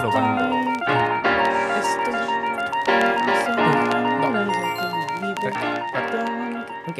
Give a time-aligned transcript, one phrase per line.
[0.00, 0.46] Probando.
[6.88, 6.98] Ok.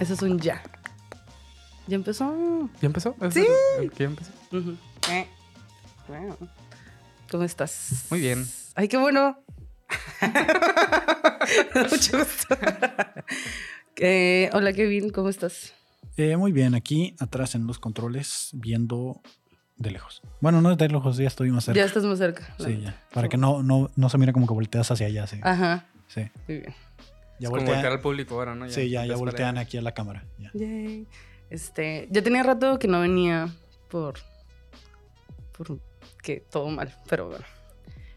[0.00, 0.62] Eso es un ya.
[1.86, 2.68] ¿Ya empezó?
[2.80, 3.14] ¿Ya empezó?
[3.20, 3.46] ¿Es Sí.
[3.98, 4.32] ya empezó?
[5.10, 5.26] Eh.
[6.08, 6.36] Bueno.
[7.30, 8.06] ¿Cómo estás?
[8.10, 8.46] Muy bien.
[8.74, 9.38] Ay, qué bueno.
[11.90, 12.56] Mucho gusto.
[13.98, 15.72] Eh, hola, Kevin, ¿cómo estás?
[16.18, 19.22] Eh, muy bien, aquí atrás en los controles, viendo
[19.76, 20.22] de lejos.
[20.40, 21.78] Bueno, no de lejos, ya estoy más cerca.
[21.80, 22.54] Ya estás más cerca.
[22.58, 23.00] Sí, ya.
[23.12, 25.38] Para que no, no, no se mire como que volteas hacia allá, sí.
[25.42, 26.74] Ajá, Sí, muy bien.
[27.38, 28.68] ya es como voltea- voltear al público ahora, ¿no?
[28.70, 30.24] sí, ya, ya voltean aquí a la cámara.
[30.38, 30.50] ya.
[30.54, 31.06] Yay.
[31.50, 33.48] Este, ya tenía rato que no venía
[33.88, 34.14] por
[35.56, 35.78] por
[36.22, 37.44] que todo mal, pero bueno.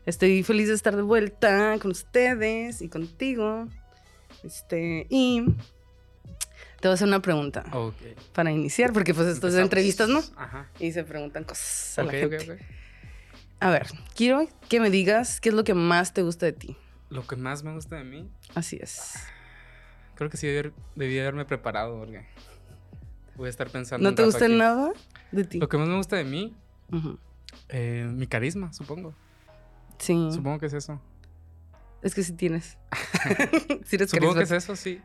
[0.06, 3.68] Estoy feliz de estar de vuelta con ustedes y contigo.
[4.44, 5.44] Este, y
[6.82, 7.96] te voy a hacer una pregunta Ok.
[8.34, 9.66] para iniciar, porque pues esto es de Empezamos.
[9.66, 10.42] entrevistas, ¿no?
[10.42, 10.68] Ajá.
[10.80, 12.52] Y se preguntan cosas a Ok, la ok, gente.
[12.54, 12.60] ok.
[13.62, 16.78] A ver, quiero que me digas qué es lo que más te gusta de ti.
[17.10, 19.16] Lo que más me gusta de mí, Así es.
[20.16, 20.48] creo que sí
[20.96, 22.26] debí, haberme preparado porque
[23.36, 24.04] voy a estar pensando.
[24.04, 24.56] ¿No un te rato gusta aquí.
[24.56, 24.92] nada
[25.32, 25.60] de ti?
[25.60, 26.56] Lo que más me gusta de mí,
[27.70, 29.14] eh, mi carisma, supongo.
[29.98, 31.02] Sí, Supongo que es eso.
[32.02, 32.78] es que sí tienes.
[33.86, 35.02] sí eres Supongo que es eso, sí.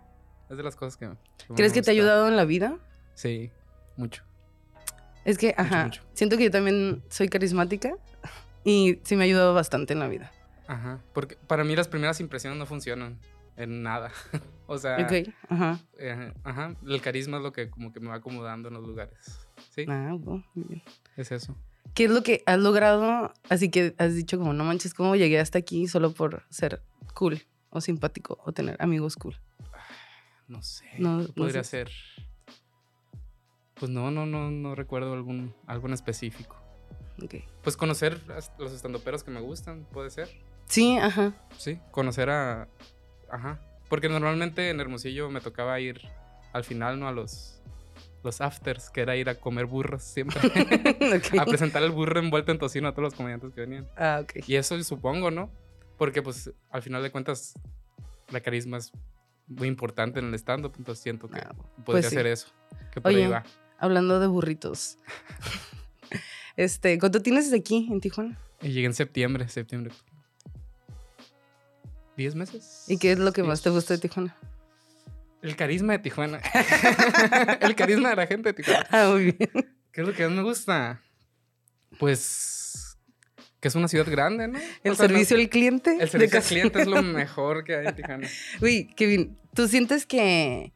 [0.55, 1.11] Es de las cosas que.
[1.57, 2.79] ¿Crees me que te ha ayudado en la vida?
[3.15, 3.51] Sí,
[3.97, 4.23] mucho.
[5.25, 6.03] Es que, ajá, mucho.
[6.13, 7.95] siento que yo también soy carismática
[8.65, 10.31] y sí me ha ayudado bastante en la vida.
[10.67, 11.01] Ajá.
[11.13, 13.19] Porque para mí las primeras impresiones no funcionan
[13.57, 14.11] en nada.
[14.67, 15.81] o sea, Ok, ajá.
[15.99, 16.75] eh, ajá.
[16.87, 19.41] El carisma es lo que como que me va acomodando en los lugares.
[19.71, 20.83] Sí, Ah, bueno, muy bien.
[21.17, 21.57] es eso.
[21.95, 23.33] ¿Qué es lo que has logrado?
[23.49, 26.83] Así que has dicho como, no manches, ¿cómo llegué hasta aquí solo por ser
[27.15, 29.37] cool o simpático o tener amigos cool?
[30.49, 30.85] No sé.
[30.99, 31.71] No- ¿qué no podría sé.
[31.87, 31.91] ser?
[33.75, 36.57] Pues no, no, no, no recuerdo algún, algo en específico.
[37.23, 37.37] Ok.
[37.63, 40.29] Pues conocer a los estandoperos que me gustan, puede ser.
[40.67, 41.33] Sí, ajá.
[41.59, 42.69] Sí, conocer a.
[43.31, 43.61] Ajá.
[43.89, 46.01] Porque normalmente en Hermosillo me tocaba ir
[46.53, 47.09] al final, ¿no?
[47.09, 47.61] A los,
[48.23, 50.41] los afters, que era ir a comer burros siempre.
[51.41, 53.89] A presentar el burro envuelto en tocino a todos los comediantes que venían.
[53.97, 54.49] Ah, ok.
[54.49, 55.51] Y eso supongo, ¿no?
[55.99, 57.55] Porque pues al final de cuentas
[58.31, 58.93] la carisma es
[59.47, 61.53] muy importante en el stand-up, entonces siento que Ah,
[61.85, 62.15] podría pues sí.
[62.15, 62.49] ser eso.
[62.93, 63.45] Que por ahí Oye, va.
[63.79, 64.99] hablando de burritos.
[66.57, 68.39] este, ¿cuánto tienes desde aquí en Tijuana?
[68.63, 69.93] Y llegué en septiembre, septiembre.
[72.17, 72.85] ¿Diez meses?
[72.89, 74.37] ¿Y qué es lo que más te gusta de Tijuana?
[75.43, 76.39] El carisma de Tijuana.
[77.61, 78.87] el carisma de la gente de Tijuana.
[78.91, 79.51] Ah, muy bien.
[79.93, 81.01] ¿Qué es lo que más me gusta?
[81.99, 82.94] Pues
[83.65, 84.59] que es una ciudad grande, ¿no?
[84.83, 85.97] El O sea, no- servicio al cliente.
[85.99, 88.29] el servicio al cliente es lo mejor que hay en Tijuana.
[88.61, 90.75] Uy, Kevin, ¿tú sientes que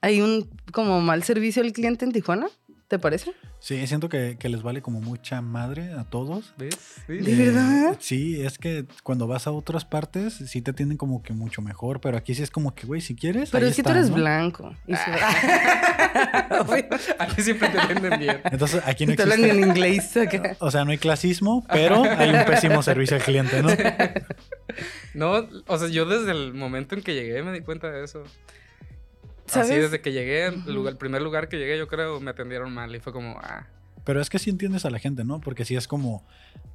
[0.00, 2.46] hay un como mal servicio al cliente en Tijuana?
[2.88, 3.32] ¿Te parece?
[3.60, 6.54] Sí, siento que, que les vale como mucha madre a todos.
[6.56, 6.78] ¿Ves?
[7.06, 7.36] ¿De ¿Ves?
[7.54, 7.96] verdad?
[8.00, 12.00] Sí, es que cuando vas a otras partes sí te atienden como que mucho mejor,
[12.00, 13.50] pero aquí sí es como que, güey, si quieres.
[13.50, 14.16] Pero ahí es que tú eres ¿no?
[14.16, 14.74] blanco.
[14.86, 15.02] Y se-
[17.18, 18.40] Aquí siempre te atienden bien.
[18.44, 19.68] Entonces aquí no Te hablan en existe.
[19.68, 20.56] inglés acá.
[20.60, 23.68] O sea, no hay clasismo, pero hay un pésimo servicio al cliente, ¿no?
[25.14, 28.22] No, o sea, yo desde el momento en que llegué me di cuenta de eso.
[29.48, 29.70] ¿Sabes?
[29.70, 30.70] Así desde que llegué, el, Ujú.
[30.72, 33.66] lugar- el primer lugar que llegué, yo creo, me atendieron mal y fue como, ah,
[34.04, 35.40] Pero es que sí entiendes a la gente, ¿no?
[35.40, 36.24] Porque sí es como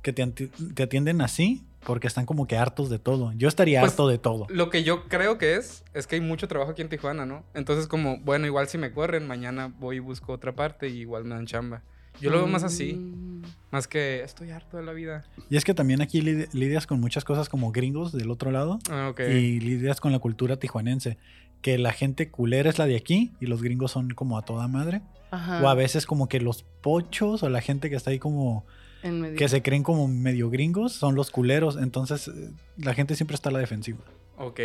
[0.03, 3.31] que te, te atienden así porque están como que hartos de todo.
[3.35, 4.45] Yo estaría Pues, harto de todo.
[4.50, 7.44] Lo que yo creo que es, es que hay mucho trabajo aquí en Tijuana, ¿no?
[7.56, 11.23] Entonces como, bueno, igual si me corren, mañana voy y busco otra parte y igual
[11.25, 11.81] me dan chamba.
[12.22, 13.41] Yo lo veo más así, Mm.
[13.72, 15.25] más que estoy harto de la vida.
[15.50, 18.78] Y es que también aquí lid- lidias con muchas cosas como gringos del otro lado
[18.91, 19.22] Ah, ok.
[19.22, 21.17] y lidias con la cultura tijuanense.
[21.63, 24.68] Que la gente culera es la de aquí y los gringos son como a toda
[24.68, 25.01] madre.
[25.31, 25.63] Ajá.
[25.63, 28.66] O a veces como que los pochos o la gente que está ahí como
[29.01, 29.35] En medio.
[29.35, 31.78] que se creen como medio gringos son los culeros.
[31.78, 34.00] Entonces eh, la gente siempre está a la defensiva.
[34.38, 34.59] Ok.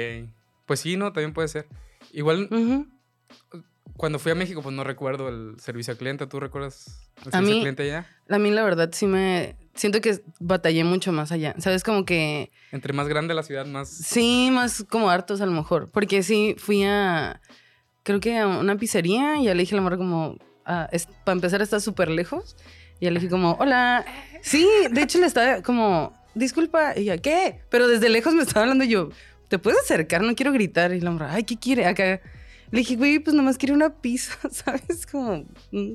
[0.67, 1.67] Pues sí, no, también puede ser.
[2.13, 2.49] Igual.
[3.97, 6.27] Cuando fui a México, pues no recuerdo el servicio al cliente.
[6.27, 8.07] ¿Tú recuerdas el A servicio mí- al cliente allá?
[8.29, 9.57] A mí la verdad sí me...
[9.75, 11.55] Siento que batallé mucho más allá.
[11.59, 11.83] ¿Sabes?
[11.85, 12.51] Como que...
[12.73, 13.89] Entre más grande la ciudad, más...
[13.89, 15.91] Sí, más como hartos a lo mejor.
[15.91, 17.41] Porque sí, fui a...
[18.03, 20.37] Creo que a una pizzería y ya le dije a la morra como...
[20.65, 22.57] ah, es- para empezar está súper lejos.
[23.01, 24.05] Y ya le dije como, hola.
[24.43, 26.95] Sí, de hecho le estaba como, disculpa.
[26.97, 27.61] Y ella, ¿qué?
[27.71, 29.11] Pero desde lejos me estaba hablando y yo,
[29.49, 30.23] ¿te puedes acercar?
[30.23, 30.93] No quiero gritar.
[30.93, 31.87] Y la morra, ay, ¿qué quiere?
[31.87, 32.21] Acá.
[32.71, 35.07] Le dije, güey, pues nomás quiero una pizza, ¿sabes?
[35.07, 35.45] Como...
[35.73, 35.95] mm.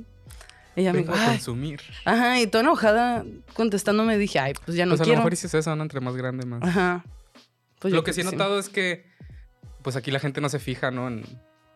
[0.76, 1.82] Ella me dijo, a consumir.
[2.04, 3.24] Ajá, y toda enojada
[3.54, 5.20] contestándome dije, ay, pues ya no pues a lo quiero.
[5.20, 5.84] mejor dices eso, ¿no?
[5.84, 6.64] Entre más grande, más...
[6.64, 7.06] Ajá.
[7.80, 9.06] Pues lo que sí he notado es que,
[9.84, 11.08] pues aquí la gente no se fija, ¿no?
[11.10, 11.24] En,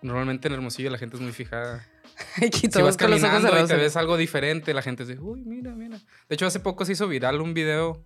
[0.02, 1.86] normalmente en Hermosillo la gente es muy fijada.
[2.38, 5.20] Aquí Si vas con los ojos caminando y te ves algo diferente, la gente dice,
[5.20, 5.98] uy, mira, mira.
[6.28, 8.04] De hecho, hace poco se hizo viral un video,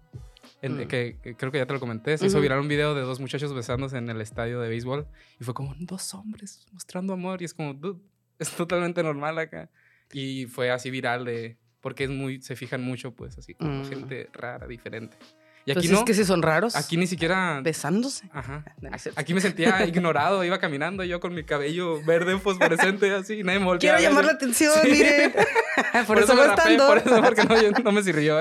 [0.62, 0.88] en- Mm.
[0.88, 3.20] que, que creo que ya te lo comenté, se hizo viral un video de dos
[3.20, 5.08] muchachos besándose en el estadio de béisbol
[5.40, 8.00] y fue como dos hombres mostrando amor y es como, dude,
[8.40, 9.70] es totalmente normal acá.
[10.14, 13.86] Y fue así viral de, porque es muy, se fijan mucho, pues, así como Mm.
[13.86, 15.18] gente rara, diferente.
[15.66, 16.76] Y Pues aquí es que si son raros.
[16.76, 17.62] aquí ni siquiera...
[17.62, 18.28] besándose.
[18.34, 18.64] Ajá.
[18.98, 19.20] Cierto.
[19.20, 23.60] Aquí me sentía ignorado, iba caminando yo con mi cabello verde fosforescente así, y nadie
[23.60, 24.90] me volteaba Quiero llamar la atención, Sí.
[24.92, 25.34] miren.
[26.08, 28.38] por, eso me me rapé, por eso, porque no, yo- no me sirvió.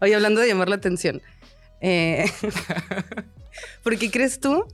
[0.00, 1.22] Oye, hablando de llamar la atención.
[1.80, 2.24] Eh,
[3.82, 4.64] ¿Por qué crees tú?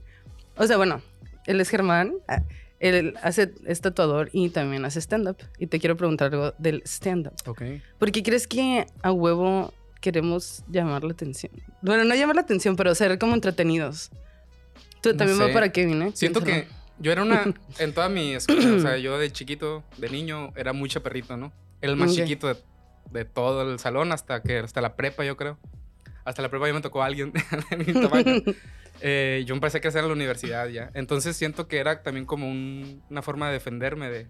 [0.55, 1.01] O sea, bueno,
[1.45, 2.13] él es Germán.
[2.27, 2.41] ah,
[2.79, 5.37] Él hace, es tatuador y también hace stand-up.
[5.59, 7.33] Y te quiero preguntar algo del stand-up.
[7.45, 7.61] ok.
[7.99, 11.51] ¿Por qué crees que a huevo queremos llamar la atención?
[11.81, 14.09] Bueno, no llamar la atención, pero ser como entretenidos.
[15.01, 15.45] Tú No también sé.
[15.47, 16.11] va para Kevin, ¿eh?
[16.13, 16.75] Siento que Piénsalo.
[16.99, 20.73] yo era una, en toda mi escuela, o sea, yo de chiquito, de niño, era
[20.73, 21.51] muy chaperrito, ¿no?
[21.81, 22.17] Era el más Ok.
[22.17, 22.57] chiquito de,
[23.11, 25.57] de todo el salón hasta que, hasta la prepa, yo creo.
[26.23, 27.33] Hasta la prepa ya me tocó alguien
[27.71, 28.43] de mi tamaño.
[28.99, 30.91] Eh, yo empecé a crecer en la universidad ya.
[30.93, 34.27] Entonces siento que era también como un- una forma de defenderme de,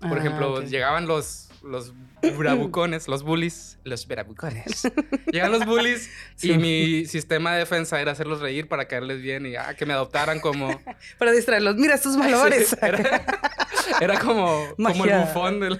[0.00, 0.64] por Ah, ejemplo, ok.
[0.66, 1.92] llegaban los, los
[2.36, 4.82] bravucones, los bullies, los bravucones.
[5.32, 6.52] Llegaban los bullies Sí.
[6.52, 9.92] y mi sistema de defensa era hacerlos reír para caerles bien y ah, que me
[9.92, 10.80] adoptaran como...
[11.18, 11.76] Para distraerlos.
[11.76, 12.68] Mira estos valores.
[12.68, 13.24] Sí, era,
[14.00, 15.78] era como, como el bufón del...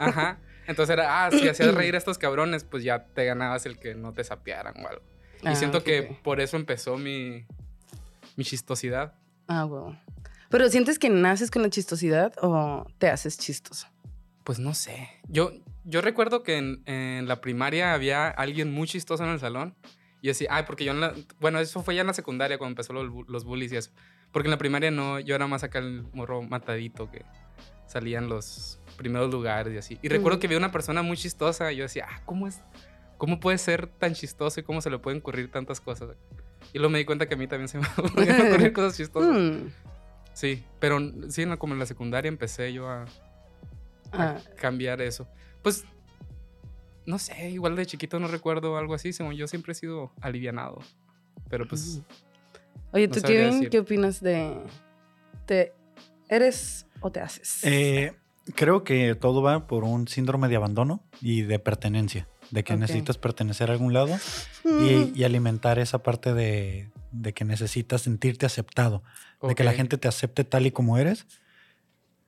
[0.00, 0.38] Ajá.
[0.66, 3.94] Entonces era, ah, si hacías reír a estos cabrones, pues ya te ganabas el que
[3.94, 5.02] no te sapearan o algo.
[5.42, 7.44] Y Ah, siento que por eso empezó mi,
[8.36, 9.14] mi chistosidad.
[9.48, 9.96] Ah, huevo.
[10.50, 13.88] Pero ¿sientes que naces con la chistosidad o te haces chistoso?
[14.44, 15.08] Pues no sé.
[15.28, 15.52] Yo,
[15.84, 19.74] yo recuerdo que en, en la primaria había alguien muy chistoso en el salón.
[20.20, 21.14] Y yo decía, ay, porque yo en la...
[21.40, 23.90] Bueno, eso fue ya en la secundaria cuando empezó los, los bullies y eso.
[24.32, 27.24] Porque en la primaria no, yo era más acá el morro matadito que
[27.86, 29.98] salían los primeros lugares y así.
[30.00, 30.40] Y recuerdo Ujú.
[30.42, 32.60] que vi una persona muy chistosa y yo decía, ah, ¿cómo es?
[33.18, 36.10] ¿Cómo puede ser tan chistoso y cómo se le pueden ocurrir tantas cosas?
[36.72, 39.36] Y luego me di cuenta que a mí también se me ocurrir cosas chistosas.
[39.36, 39.68] Hmm.
[40.34, 40.98] Sí, pero
[41.28, 43.04] sí, como en la secundaria empecé yo a,
[44.12, 45.26] a Ah, cambiar eso.
[45.62, 45.84] Pues,
[47.06, 50.80] no sé, igual de chiquito no recuerdo algo así, según yo siempre he sido alivianado.
[51.48, 52.00] Pero pues.
[52.92, 54.56] Oye, no ¿tú, Kevin, qué opinas de...
[55.46, 55.72] ¿Te
[56.28, 57.64] eres o te haces?
[57.64, 58.14] Eh,
[58.54, 63.18] creo que todo va por un síndrome de abandono y de pertenencia, de que necesitas
[63.18, 64.16] pertenecer a algún lado
[64.64, 69.02] y, y alimentar esa parte de, de que necesitas sentirte aceptado,
[69.42, 71.26] de que la gente te acepte tal y como eres.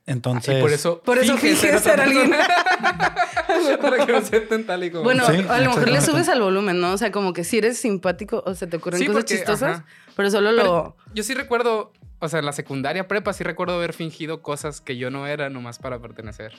[0.06, 2.31] Ah, Entonces, y por eso, Por eso finges finges ser alguien.
[3.81, 6.41] Para que me acepten tal y como Bueno, Sí, a lo mejor le subes al
[6.43, 6.93] volumen, ¿no?
[6.93, 9.79] O sea, como que si eres simpático o se te ocurren Sí, cosas porque, chistosas,
[9.79, 9.87] ajá.
[10.15, 10.97] pero solo Pero lo...
[11.15, 14.97] Yo sí recuerdo, o sea, en la secundaria prepa sí recuerdo haber fingido cosas que
[14.99, 16.53] yo no era nomás para pertenecer.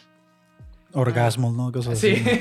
[0.95, 1.71] Orgasmos, ¿no?
[1.71, 2.13] Cosas Sí.
[2.25, 2.39] así.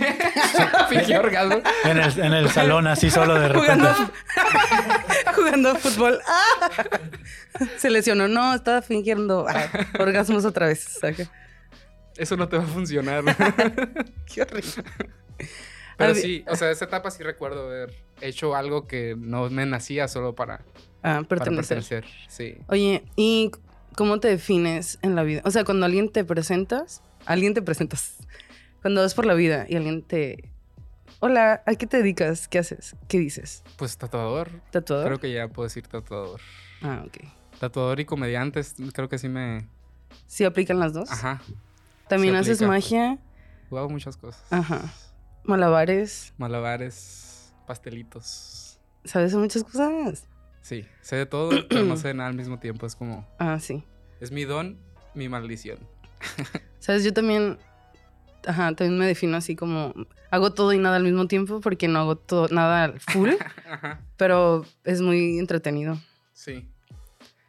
[0.88, 1.60] Fingí orgasmo.
[1.84, 3.72] En el, en el salón, así solo de repente.
[3.74, 4.12] Jugando,
[5.36, 6.20] jugando fútbol.
[6.26, 6.70] ¡Ah!
[7.76, 8.28] Se lesionó.
[8.28, 9.68] No, estaba fingiendo ah,
[9.98, 10.98] orgasmos otra vez.
[12.16, 13.24] Eso no te va a funcionar.
[14.32, 14.70] Qué horrible.
[15.96, 19.64] Pero Había- sí, o sea, esa etapa sí recuerdo haber hecho algo que no me
[19.66, 20.60] nacía solo para,
[21.02, 21.78] Ah, para pertenecer.
[21.78, 22.04] pertenecer.
[22.28, 22.58] Sí.
[22.68, 23.50] Oye, ¿y
[23.96, 25.42] cómo te defines en la vida?
[25.44, 28.18] O sea, cuando alguien te presentas, alguien te presentas.
[28.82, 30.50] Cuando vas por la vida y alguien te...
[31.20, 32.48] Hola, ¿a qué te dedicas?
[32.48, 32.96] ¿Qué haces?
[33.08, 33.62] ¿Qué dices?
[33.76, 34.50] Pues tatuador.
[34.70, 35.06] ¿Tatuador?
[35.06, 36.40] Creo que ya puedo decir tatuador.
[36.82, 37.18] Ah, ok.
[37.58, 39.66] Tatuador y comediantes, creo que sí me.
[40.26, 41.10] ¿Sí aplican las dos?
[41.10, 41.40] Ajá.
[42.08, 42.72] También sí haces aplica.
[42.72, 43.18] magia.
[43.70, 44.44] Hago muchas cosas.
[44.50, 44.92] Ajá.
[45.44, 46.34] Malabares.
[46.36, 48.78] Malabares, pastelitos.
[49.04, 50.26] ¿Sabes muchas cosas?
[50.64, 52.86] Sí, sé de todo, pero no sé de nada al mismo tiempo.
[52.86, 53.28] Es como.
[53.38, 53.84] Ah, sí.
[54.18, 54.78] Es mi don,
[55.14, 55.78] mi maldición.
[56.78, 57.04] ¿Sabes?
[57.04, 57.58] Yo también...
[58.46, 59.92] Ajá, también me defino así como...
[60.30, 63.28] Hago todo y nada al mismo tiempo porque no hago todo, nada al full,
[63.70, 64.00] Ajá.
[64.16, 66.00] pero es muy entretenido.
[66.32, 66.66] Sí.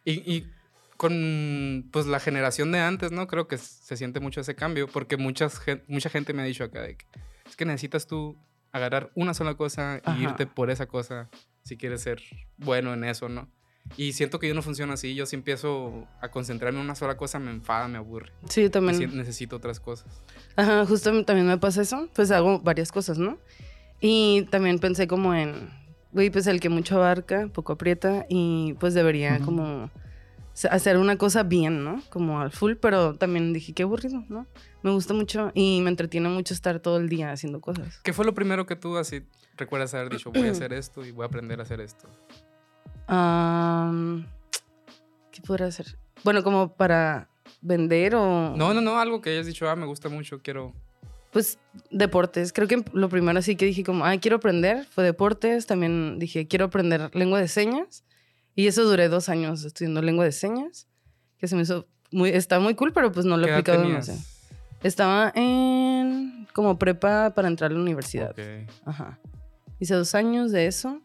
[0.03, 0.51] Y, y
[0.97, 3.27] con pues la generación de antes, ¿no?
[3.27, 6.81] Creo que se siente mucho ese cambio, porque muchas, mucha gente me ha dicho acá
[6.81, 7.05] de que
[7.47, 8.37] es que necesitas tú
[8.73, 10.21] agarrar una sola cosa y Ajá.
[10.21, 11.29] irte por esa cosa
[11.65, 12.21] si quieres ser
[12.57, 13.49] bueno en eso, ¿no?
[13.97, 15.15] Y siento que yo no funciona así.
[15.15, 18.31] Yo si empiezo a concentrarme en una sola cosa, me enfada, me aburre.
[18.49, 19.15] Sí, yo también.
[19.15, 20.07] necesito otras cosas.
[20.55, 22.07] Ajá, justo también me pasa eso.
[22.13, 23.37] Pues hago varias cosas, ¿no?
[23.99, 25.69] Y también pensé como en,
[26.11, 29.89] güey, pues el que mucho abarca, poco aprieta y pues debería como
[30.69, 32.01] hacer una cosa bien, ¿no?
[32.09, 34.47] Como al full, pero también dije, qué aburrido, ¿no?
[34.83, 37.99] Me gusta mucho y me entretiene mucho estar todo el día haciendo cosas.
[38.03, 39.23] ¿Qué fue lo primero que tú así
[39.57, 42.07] recuerdas haber dicho, voy a hacer esto y voy a aprender a hacer esto?
[43.07, 44.25] Am,
[45.31, 45.97] ¿Qué podría hacer?
[46.23, 47.27] Bueno, como para
[47.61, 48.55] vender o...
[48.55, 50.73] No, no, no, algo que hayas dicho, ah, me gusta mucho, quiero...
[51.31, 51.59] Pues
[51.91, 52.53] deportes.
[52.53, 55.65] Creo que lo primero así que dije como, ay, quiero aprender fue deportes.
[55.65, 58.05] También dije, quiero aprender lengua de señas.
[58.55, 60.87] Y eso duré dos años estudiando lengua de señas.
[61.37, 63.59] Que se me hizo muy, está muy cool, pero pues no lo he ¿Qué edad
[63.59, 64.19] aplicado demasiado.
[64.81, 68.31] Estaba en como prepa para entrar a la universidad.
[68.31, 68.69] Ok.
[68.85, 69.19] Ajá.
[69.79, 71.01] Hice dos años de eso.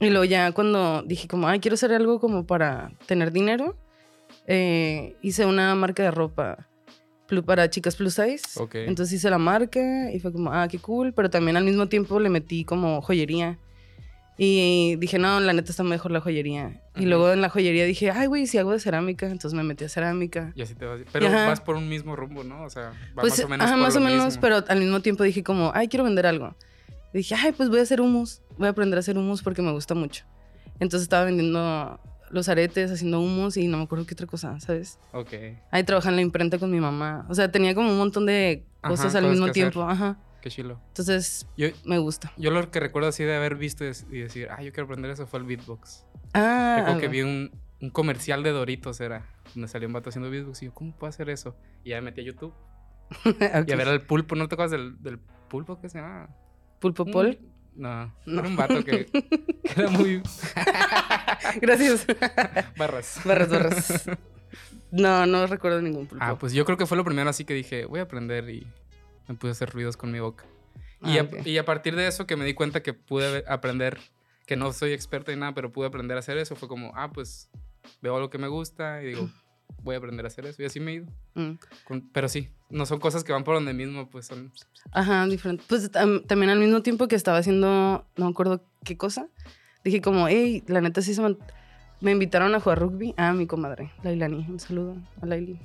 [0.00, 3.76] Y luego ya cuando dije como, ay, quiero hacer algo como para tener dinero,
[4.48, 6.66] eh, hice una marca de ropa
[7.46, 8.60] para chicas plus size.
[8.60, 8.74] Ok.
[8.74, 11.12] Entonces hice la marca y fue como, ah, qué cool.
[11.14, 13.58] Pero también al mismo tiempo le metí como joyería.
[14.38, 16.80] Y dije, no, la neta está mejor la joyería.
[16.96, 17.08] Y Ujú.
[17.08, 19.26] luego en la joyería dije, ay, güey, si hago de cerámica.
[19.26, 20.52] Entonces me metí a cerámica.
[20.54, 21.00] Y así te vas.
[21.12, 21.46] Pero Ajá.
[21.48, 22.64] vas por un mismo rumbo, ¿no?
[22.64, 24.40] O sea, va Pues, más o menos ajá, por más lo o menos, mismo.
[24.40, 26.56] pero al mismo tiempo dije como, ay, quiero vender algo.
[27.12, 28.40] Y dije, ay, pues voy a hacer hummus.
[28.56, 30.24] Voy a aprender a hacer hummus porque me gusta mucho.
[30.80, 34.98] Entonces estaba vendiendo los aretes, haciendo hummus y no me acuerdo qué otra cosa, ¿sabes?
[35.12, 35.34] Ok.
[35.70, 37.26] Ahí trabajaba en la imprenta con mi mamá.
[37.28, 39.82] O sea, tenía como un montón de Ajá, cosas al mismo tiempo.
[39.82, 40.16] Ajá.
[40.42, 40.78] Qué chilo.
[40.88, 42.32] Entonces, Yo, me gusta.
[42.36, 43.88] yo lo que recuerdo así de haber visto y
[44.20, 46.04] decir, ah, yo quiero aprender eso fue el beatbox.
[46.34, 50.30] Ah, Recuerdo que vi un, un comercial de Doritos, era, donde salió un vato haciendo
[50.30, 51.56] beatbox y yo, ¿cómo puedo hacer eso?
[51.84, 52.52] Y ya me metí a YouTube
[53.24, 55.18] y a ver al pulpo, ¿no te acuerdas del, del
[55.48, 56.28] pulpo que se llama?
[56.80, 57.38] Pulpo Pol.
[57.76, 58.40] No, No.
[58.40, 59.24] era un vato que, que
[59.76, 60.22] era muy
[61.60, 62.06] Gracias.
[62.76, 63.20] barras.
[63.24, 64.04] barras, barras.
[64.90, 66.22] No, no recuerdo ningún pulpo.
[66.26, 68.66] Ah, pues yo creo que fue lo primero así que dije, voy a aprender y
[69.28, 70.44] me puse a hacer ruidos con mi boca.
[71.02, 71.46] Y, Ah, a, ok.
[71.46, 73.98] y a partir de eso que me di cuenta que pude aprender,
[74.46, 77.10] que no soy experto en nada, pero pude aprender a hacer eso, fue como, ah,
[77.12, 77.50] pues
[78.00, 79.28] veo algo que me gusta y digo,
[79.82, 80.62] voy a aprender a hacer eso.
[80.62, 81.06] Y así me he ido.
[81.34, 81.52] Mm.
[81.84, 84.52] Con- pero sí, no son cosas que van por donde mismo, pues son...
[84.92, 85.64] Ajá, diferente.
[85.68, 89.28] Pues tam- también al mismo tiempo que estaba haciendo, no me acuerdo qué cosa,
[89.84, 91.36] dije como, hey, la neta sí se me...
[92.00, 93.14] Me invitaron a jugar rugby.
[93.16, 94.44] Ah, mi comadre, Lailani.
[94.48, 95.60] Un saludo a Laili.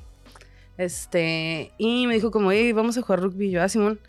[0.77, 3.51] Este, y me dijo como, hey, vamos a jugar rugby.
[3.51, 3.99] Yo, ah, Simón.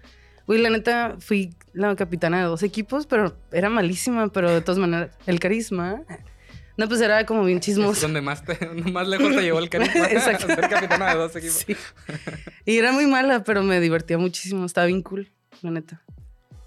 [0.46, 4.78] Güey, la neta, fui la capitana de dos equipos, pero era malísima, pero de todas
[4.78, 6.02] maneras, el carisma.
[6.78, 8.02] No, pues era como bien Es chismoso.
[8.02, 10.06] donde más, te, donde más lejos te llevó el carisma.
[10.10, 10.46] Exacto.
[10.46, 11.64] Ser capitana de dos equipos.
[11.66, 11.76] Sí.
[12.64, 14.64] Y era muy mala, pero me divertía muchísimo.
[14.64, 15.30] Estaba bien cool,
[15.62, 16.02] la neta.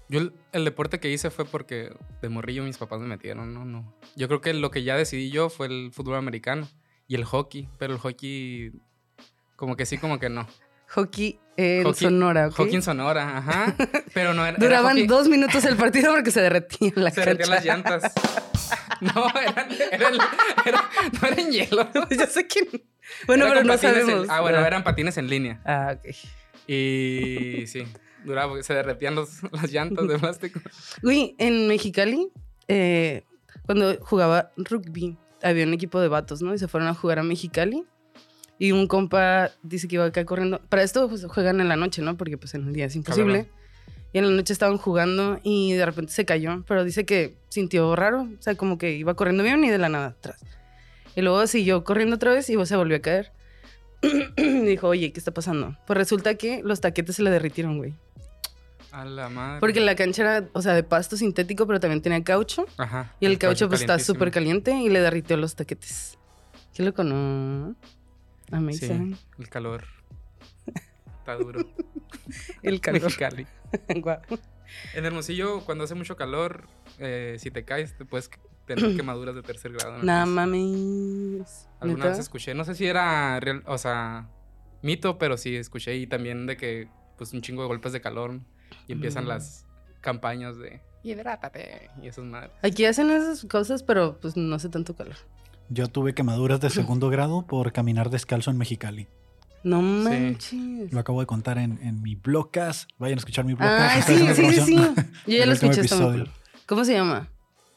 [0.08, 1.90] Yo el, el deporte que hice fue porque
[2.20, 3.94] de morrillo mis papás me metieron, no, no.
[4.14, 6.68] Yo creo que lo que ya decidí yo fue el fútbol americano
[7.08, 8.72] y el hockey, pero el hockey
[9.62, 10.48] como que sí, como que no.
[10.88, 12.54] Hockey en Hockey- Sonora, ¿ok?
[12.56, 13.76] Hockey en Sonora, ajá.
[14.12, 14.58] Pero no era.
[14.58, 18.12] Duraban dos minutos el partido porque se derretía la Se derretían las llantas.
[19.00, 20.14] No, eran, eran-
[20.66, 20.90] era-
[21.20, 21.88] no eran hielo.
[22.10, 22.84] Yo sé que...
[23.26, 24.26] Bueno, Era pero no en- sabemos.
[24.28, 24.66] ah, bueno, ¿verdad?
[24.66, 25.60] eran patines en línea.
[25.64, 26.14] Ah, ok.
[26.68, 27.84] Y sí,
[28.24, 30.60] duraba porque se derretían los- las llantas de plástico.
[31.04, 32.28] Uy, en Mexicali,
[32.68, 33.24] eh,
[33.66, 36.54] cuando jugaba rugby, había un equipo de vatos, ¿no?
[36.54, 37.84] Y se fueron a jugar a Mexicali.
[38.62, 40.60] Y un compa dice que iba acá corriendo.
[40.68, 42.16] Para esto pues, juegan en la noche, ¿no?
[42.16, 43.46] Porque pues en el día es imposible.
[43.46, 43.60] Cabrón.
[44.12, 46.62] Y en la noche estaban jugando y de repente se cayó.
[46.68, 48.28] Pero dice que sintió raro.
[48.38, 50.38] O sea, como que iba corriendo bien y de la nada atrás.
[51.16, 53.32] Y luego siguió corriendo otra vez y se volvió a caer.
[54.36, 55.76] dijo, oye, ¿qué está pasando?
[55.84, 57.94] Pues resulta que los taquetes se le derritieron, güey.
[58.92, 59.58] A la madre.
[59.58, 62.66] Porque la cancha era, o sea, de pasto sintético, pero también tenía caucho.
[62.76, 63.12] Ajá.
[63.18, 66.16] Y el, caucho, pues está súper caliente y le derritió los taquetes.
[66.72, 67.74] Qué loco, ¿no?
[68.52, 69.16] Sí, Amazing.
[69.38, 69.84] el calor.
[71.18, 71.60] Está duro.
[72.62, 73.02] El calor.
[73.02, 73.46] Mexicali.
[74.00, 74.20] Guau.
[74.94, 76.66] En Hermosillo, cuando hace mucho calor,
[76.98, 78.30] eh, si te caes, te puedes
[78.66, 79.98] tener quemaduras de tercer grado.
[79.98, 80.02] ¿no?
[80.04, 81.68] Nada mames.
[81.80, 84.28] Alguna vez escuché, no sé si era real, o sea,
[84.82, 88.40] mito, pero sí escuché y también de que, pues, un chingo de golpes de calor
[88.88, 89.28] y empiezan Mm.
[89.28, 89.66] las
[90.00, 92.52] campañas de hidrátate y esas madres.
[92.62, 95.16] Aquí hacen esas cosas, pero pues no hace tanto calor.
[95.68, 99.08] Yo tuve quemaduras de segundo grado por caminar descalzo en Mexicali.
[99.64, 100.92] No manches.
[100.92, 102.90] Lo acabo de contar en, en mi blogcast.
[102.98, 104.06] Vayan a escuchar mi blogcast.
[104.08, 104.74] sí, Estoy sí, sí, sí.
[104.74, 105.12] promoción.
[105.26, 105.82] Yo ya lo escuché.
[106.66, 107.28] ¿Cómo se llama?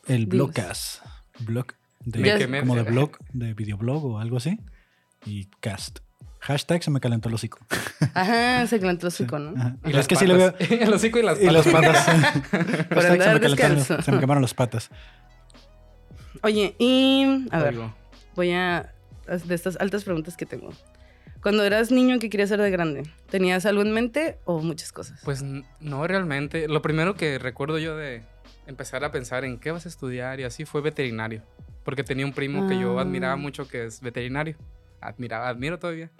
[0.07, 1.03] El blogcast.
[1.39, 1.67] Blog
[2.05, 4.59] de, me- como de blog, de videoblog o algo así.
[5.25, 5.99] Y cast.
[6.39, 7.57] Hashtag se me calentó el hocico.
[8.13, 9.59] Ajá, se calentó el hocico, ¿no?
[9.59, 9.77] Ajá.
[9.83, 10.51] Y es las que sí le veo.
[10.57, 10.71] patas.
[10.71, 12.05] el hocico y las Y las patas.
[12.05, 12.41] patas.
[12.87, 14.01] Por Hashtag se, me calentaron- descalzo.
[14.03, 14.91] se me quemaron las patas.
[16.45, 17.91] Oye, y a ver, Oigo.
[18.35, 18.93] voy a
[19.25, 20.69] de estas altas preguntas que tengo.
[21.41, 23.01] Cuando eras niño, ¿qué querías ser de grande?
[23.31, 25.19] ¿Tenías algo en mente o muchas cosas?
[25.25, 26.67] Pues no realmente.
[26.67, 28.21] Lo primero que recuerdo yo de
[28.67, 31.41] empezar a pensar en qué vas a estudiar y así fue veterinario.
[31.83, 33.01] Porque tenía un primo que yo Ah.
[33.01, 34.55] admiraba mucho que es veterinario.
[35.01, 36.11] Admiraba, admiro todavía.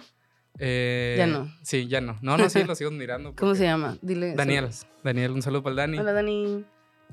[0.58, 1.54] Eh, Ya no.
[1.62, 2.18] Sí, ya no.
[2.24, 3.36] No, no, sí, lo sigo admirando.
[3.38, 3.96] ¿Cómo se llama?
[4.02, 4.34] Dile.
[4.34, 4.70] Daniel.
[5.04, 6.00] Daniel, un saludo para el Dani.
[6.00, 6.66] Hola, Dani.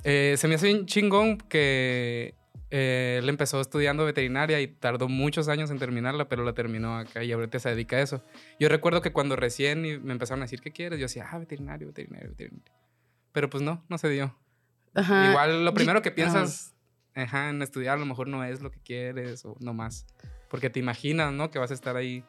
[0.03, 2.35] Eh, se me hace bien chingón que
[2.75, 7.23] eh, él empezó estudiando veterinaria y tardó muchos años en terminarla, pero la terminó acá
[7.23, 8.25] y ahorita se dedica a eso.
[8.59, 10.99] Yo recuerdo que cuando recién me empezaron a decir, ¿qué quieres?
[10.99, 12.73] Yo decía, ah, veterinario, veterinario, veterinario.
[13.33, 14.35] Pero pues no, no se dio.
[14.95, 15.29] Ajá.
[15.29, 16.17] Igual lo primero que ajá.
[16.17, 16.75] piensas
[17.15, 20.07] ajá, en estudiar a lo mejor no es lo que quieres o no más.
[20.49, 21.51] Porque te imaginas, ¿no?
[21.51, 22.25] Que vas a estar ahí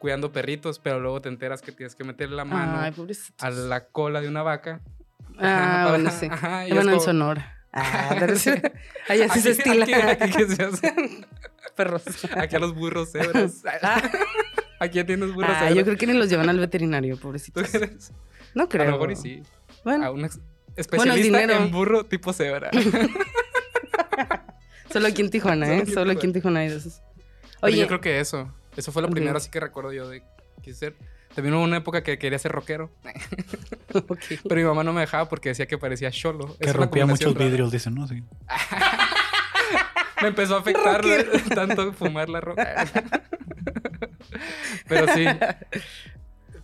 [0.00, 2.92] cuidando perritos, pero luego te enteras que tienes que meter la mano Ay,
[3.38, 4.80] a la cola de una vaca.
[5.38, 6.26] Ah, Ajá, bueno, sí.
[6.28, 7.63] ajá, Bueno, en Sonora.
[7.76, 8.50] Ah, pero sí.
[9.08, 9.84] Allá sí se Aquí- estila.
[10.12, 10.94] Aquí, aquí hace.
[11.76, 12.02] Perros.
[12.36, 13.62] Aquí a los burros cebras.
[14.80, 15.74] Aquí ya tienes burros Ah, cebras.
[15.74, 17.68] yo creo que ni los llevan al veterinario, ¿Tú pobrecitos.
[17.70, 18.12] crees?
[18.54, 18.84] No A creo.
[18.86, 19.42] lo mejor y sí.
[19.84, 20.28] Bueno, A un
[20.76, 21.54] especialista dinero.
[21.54, 22.70] en burro tipo cebra.
[24.92, 25.82] solo aquí en Tijuana, Solo ¿eh?
[25.82, 27.00] aquí Solo aquí en Tijuana hay de esos.
[27.60, 28.52] Pero Oye, yo creo que eso.
[28.76, 30.22] Eso fue lo primero así que recuerdo yo de
[30.62, 30.96] quise ser.
[31.34, 32.90] También hubo una época que quería ser rockero.
[34.48, 36.56] Pero mi mamá no me dejaba porque decía que parecía cholo.
[36.60, 37.46] Que Es rompía muchos rara.
[37.46, 38.06] vidrios, dicen, ¿no?
[38.06, 38.22] Sí.
[40.22, 41.02] Me empezó a afectar
[41.54, 42.86] tanto fumar la roca.
[44.88, 45.24] Pero sí.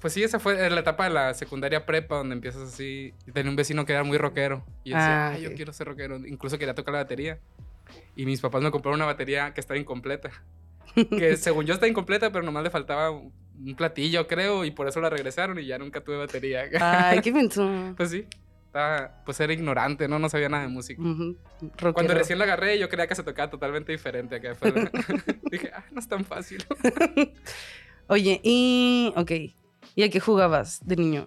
[0.00, 3.12] Pues sí, esa fue la etapa de la secundaria prepa donde empiezas así.
[3.26, 4.64] Y tenía un vecino que era muy rockero.
[4.84, 6.16] Y yo decía, Ah, "Ay, yo quiero ser rockero.
[6.26, 7.38] Incluso quería tocar la batería.
[8.16, 10.30] Y mis papás me compraron una batería que estaba incompleta.
[10.94, 13.10] Que según yo está incompleta, pero nomás le faltaba
[13.64, 14.64] un platillo, creo.
[14.64, 16.64] Y por eso la regresaron y ya nunca tuve batería.
[16.80, 17.68] Ay, qué pensó.
[17.96, 18.26] Pues sí.
[18.66, 20.20] Estaba, pues era ignorante, ¿no?
[20.20, 21.02] No sabía nada de música.
[21.92, 24.52] Cuando recién la agarré, yo creía que se tocaba totalmente diferente acá.
[24.52, 24.88] afuera.
[25.50, 26.64] Dije, ah, no es tan fácil.
[28.06, 29.12] Oye, y.
[29.16, 29.32] Ok.
[29.96, 31.26] ¿Y a qué jugabas de niño?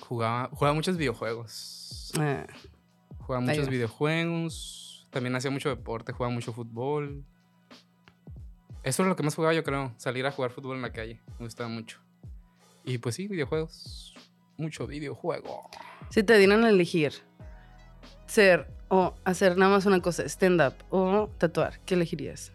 [0.00, 2.12] Jugaba, jugaba muchos videojuegos.
[2.18, 2.46] Ah,
[3.20, 5.06] Jugaba muchos videojuegos.
[5.10, 7.24] También hacía mucho deporte, jugaba mucho fútbol.
[8.86, 9.92] Eso es lo que más jugaba, yo creo.
[9.96, 11.20] Salir a jugar fútbol en la calle.
[11.40, 11.98] Me gustaba mucho.
[12.84, 14.14] Y pues sí, videojuegos.
[14.58, 15.68] Mucho videojuego.
[16.08, 17.12] si te dieran a elegir
[18.26, 22.52] ser o hacer nada más una cosa, stand-up o tatuar, ¿qué elegirías?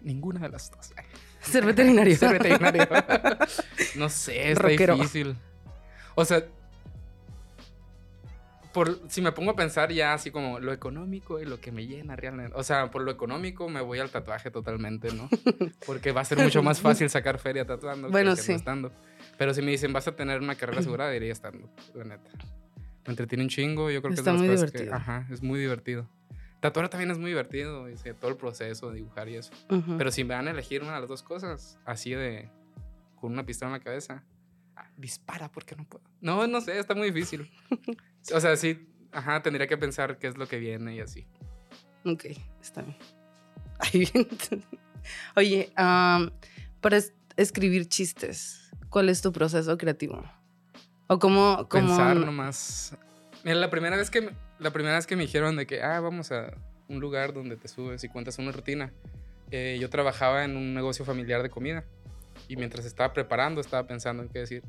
[0.00, 0.92] Ninguna de las dos.
[1.40, 2.16] Ser veterinario.
[2.18, 2.88] Ser veterinario.
[3.96, 4.94] no sé, está Rockero.
[4.94, 5.36] difícil.
[6.14, 6.44] O sea,
[8.72, 11.86] por, si me pongo a pensar ya así como lo económico y lo que me
[11.86, 12.52] llena realmente.
[12.56, 15.28] O sea, por lo económico me voy al tatuaje totalmente, ¿no?
[15.86, 18.52] Porque va a ser mucho más fácil sacar feria tatuando que- Bueno, que, no sí.
[18.52, 18.92] estando.
[19.38, 22.30] Pero si me dicen vas a tener una carrera asegurada, diría estando, la neta.
[23.06, 24.96] Me entretiene un chingo, yo creo que Está es de muy cosas que- divertido.
[24.96, 26.08] ajá, es muy divertido.
[26.60, 29.50] Tatuar también es muy divertido, y todo el proceso de dibujar y eso.
[29.68, 29.96] Ujú.
[29.98, 32.48] Pero si me van a elegir una de las dos cosas, así de
[33.16, 34.22] con una pistola en la cabeza,
[34.96, 36.04] dispara porque no puedo.
[36.20, 37.50] No, no sé, está muy difícil.
[38.34, 41.26] o sea, sí, ajá, tendría que pensar qué es lo que viene y así.
[42.04, 42.24] Ok,
[42.60, 42.96] está bien.
[43.78, 44.28] Ay, bien.
[45.36, 45.72] Oye,
[46.80, 50.22] para es- escribir chistes, ¿cuál es tu proceso creativo?
[51.08, 52.96] O cómo, cómo Pensar nomás.
[53.44, 56.00] Mira, la primera vez que me, la primera vez que me dijeron de que, ah,
[56.00, 56.54] vamos a
[56.88, 58.92] un lugar donde te subes y cuentas una rutina,
[59.50, 61.84] eh, yo trabajaba en un negocio familiar de comida
[62.48, 64.62] y mientras estaba preparando estaba pensando en qué decir.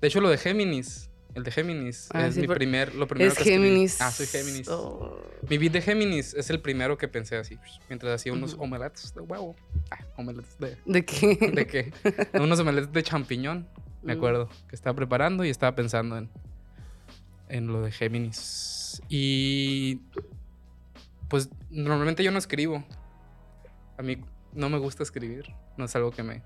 [0.00, 3.30] De hecho, lo de Géminis, el de Géminis, Ah, es sí, mi primer, lo primero
[3.30, 3.62] es que escribí.
[3.68, 4.00] Géminis.
[4.00, 4.68] Ah, soy Géminis.
[4.68, 5.20] Oh.
[5.48, 8.64] Mi beat de Géminis es el primero que pensé así, mientras hacía unos Ujú.
[8.64, 9.54] omelettes de huevo.
[9.90, 10.76] Ah, omelettes de...
[10.86, 11.36] ¿De qué?
[11.54, 11.92] ¿De qué?
[12.34, 13.68] unos omelettes de champiñón,
[14.02, 14.16] me Mm.
[14.18, 16.30] acuerdo, que estaba preparando y estaba pensando en,
[17.48, 19.02] en lo de Géminis.
[19.08, 20.00] Y
[21.28, 22.82] pues normalmente yo no escribo.
[23.98, 24.16] A mí
[24.54, 26.42] no me gusta escribir, no es algo que me...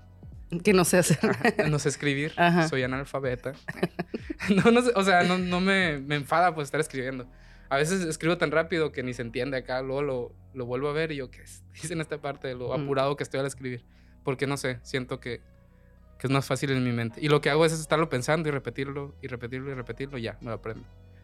[0.63, 1.17] que no sé hacer.
[1.23, 2.67] Ajá, no sé escribir, Ajá.
[2.67, 3.53] soy analfabeta.
[4.63, 7.27] no, no sé, o sea, no, no me, me enfada pues estar escribiendo.
[7.69, 10.93] A veces escribo tan rápido que ni se entiende acá, luego lo, lo vuelvo a
[10.93, 11.63] ver y yo, ¿qué es?
[11.73, 12.47] dice en esta parte?
[12.47, 12.83] de Lo Mm.
[12.83, 13.85] apurado que estoy al escribir.
[14.23, 15.41] Porque no sé, siento que,
[16.19, 17.19] que es más fácil en mi mente.
[17.21, 20.37] Y lo que hago es estarlo pensando y repetirlo y repetirlo y repetirlo, y ya,
[20.41, 20.83] me lo aprendo.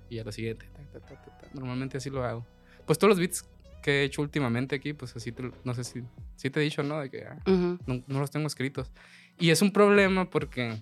[0.09, 0.67] Y a lo siguiente.
[0.73, 1.47] ta, ta, ta, ta, ta.
[1.53, 2.45] Normalmente así lo hago.
[2.85, 3.43] Pues todos los beats
[3.81, 6.01] que he hecho últimamente aquí, pues así, te- no sé si,
[6.35, 6.99] si te he dicho, ¿no?
[6.99, 7.79] De que ah, Ujú.
[7.85, 8.91] no, no los tengo escritos.
[9.39, 10.81] Y es un problema porque,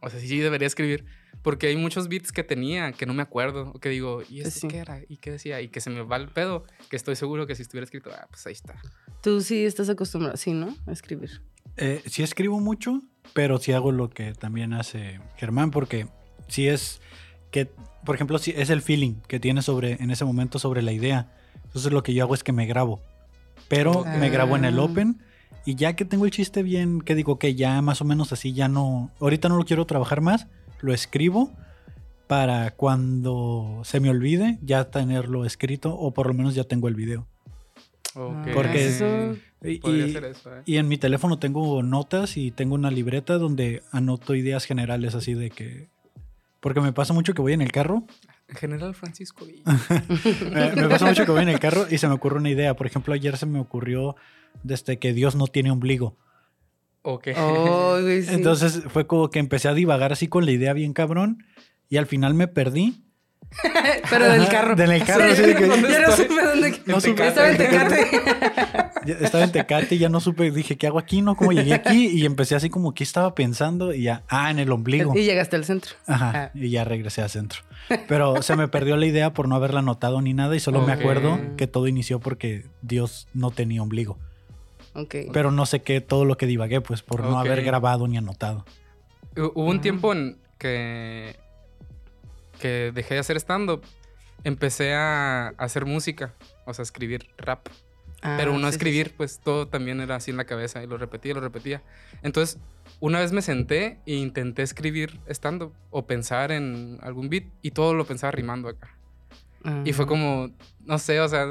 [0.00, 1.04] o sea, sí debería escribir,
[1.42, 4.60] porque hay muchos beats que tenía que no me acuerdo, o que digo, ¿y esto
[4.60, 4.68] sí.
[4.68, 5.00] qué era?
[5.08, 5.60] ¿Y qué decía?
[5.60, 8.26] Y que se me va el pedo, que estoy seguro que si estuviera escrito, ah,
[8.30, 8.74] pues ahí está.
[9.22, 10.76] Tú sí estás acostumbrado, sí, ¿no?
[10.86, 11.40] A escribir.
[11.76, 13.02] Eh, sí escribo mucho,
[13.34, 16.08] pero sí hago lo que también hace Germán, porque
[16.48, 17.00] sí es
[17.52, 17.66] que,
[18.04, 21.32] por ejemplo, sí es el feeling que tienes sobre, en ese momento sobre la idea.
[21.68, 23.00] Entonces lo que yo hago es que me grabo,
[23.68, 24.82] pero me grabo en el Ah.
[24.82, 25.18] open
[25.64, 28.52] y ya que tengo el chiste bien, que digo que ya más o menos así,
[28.52, 30.46] ya no, ahorita no lo quiero trabajar más,
[30.80, 31.52] lo escribo
[32.26, 36.94] para cuando se me olvide ya tenerlo escrito o por lo menos ya tengo el
[36.94, 37.26] video.
[38.14, 38.48] Ok.
[38.54, 40.62] Porque es- Eso- Y, y- ser eso, ¿eh?
[40.66, 45.34] y en mi teléfono tengo notas y tengo una libreta donde anoto ideas generales así
[45.34, 45.88] de que
[46.60, 48.02] Porque me pasa mucho que voy en el carro.
[48.48, 49.46] En general, Francisco.
[50.50, 52.74] me, me pasa mucho que voy en el carro y se me ocurre una idea.
[52.74, 54.16] Por ejemplo, ayer se me ocurrió
[54.62, 56.16] desde que Dios no tiene ombligo.
[57.02, 57.28] Ok.
[57.36, 58.26] Oh, sí.
[58.30, 61.44] Entonces fue como que empecé a divagar así con la idea bien cabrón
[61.88, 63.04] y al final me perdí.
[64.10, 64.76] Pero del Ajá, carro.
[64.76, 66.82] del carro, que- Ya no supe dónde.
[66.86, 67.26] No supe.
[67.26, 68.06] Estaba en Tecate.
[69.06, 71.22] Ya Estaba en Tecate y ya no supe, dije, ¿qué hago aquí?
[71.22, 71.34] ¿No?
[71.36, 72.08] ¿Cómo llegué aquí?
[72.08, 73.92] Y empecé así como, ¿qué estaba pensando?
[73.94, 75.14] Y ya, ah, en el ombligo.
[75.16, 75.92] Y llegaste al centro.
[76.06, 76.50] Ajá, Ah.
[76.54, 77.60] y ya regresé al centro.
[78.06, 80.92] Pero se me perdió la idea por no haberla notado ni nada y solo me
[80.92, 84.18] acuerdo que todo inició porque Dios no tenía ombligo.
[84.94, 85.14] Ok.
[85.32, 88.66] Pero no sé qué, todo lo que divagué, pues por no haber grabado ni anotado.
[89.36, 89.80] Hu- Hubo un Ah.
[89.80, 91.36] tiempo en que,
[92.60, 93.82] que dejé de hacer stand-up.
[94.44, 97.68] Empecé a hacer música, o sea, escribir rap.
[98.22, 100.86] Ah, Pero no sí, sí, escribir, pues todo también era así en la cabeza y
[100.86, 101.82] lo repetía, lo repetía.
[102.22, 102.58] Entonces,
[103.00, 107.94] una vez me senté e intenté escribir stand-up o pensar en algún beat y todo
[107.94, 108.96] lo pensaba rimando acá.
[109.64, 109.70] sí.
[109.84, 110.08] Y fue Ah.
[110.08, 110.50] como,
[110.84, 111.46] no sé, o sea,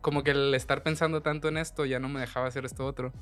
[0.00, 3.12] como que el estar pensando tanto en esto ya no me dejaba hacer esto otro.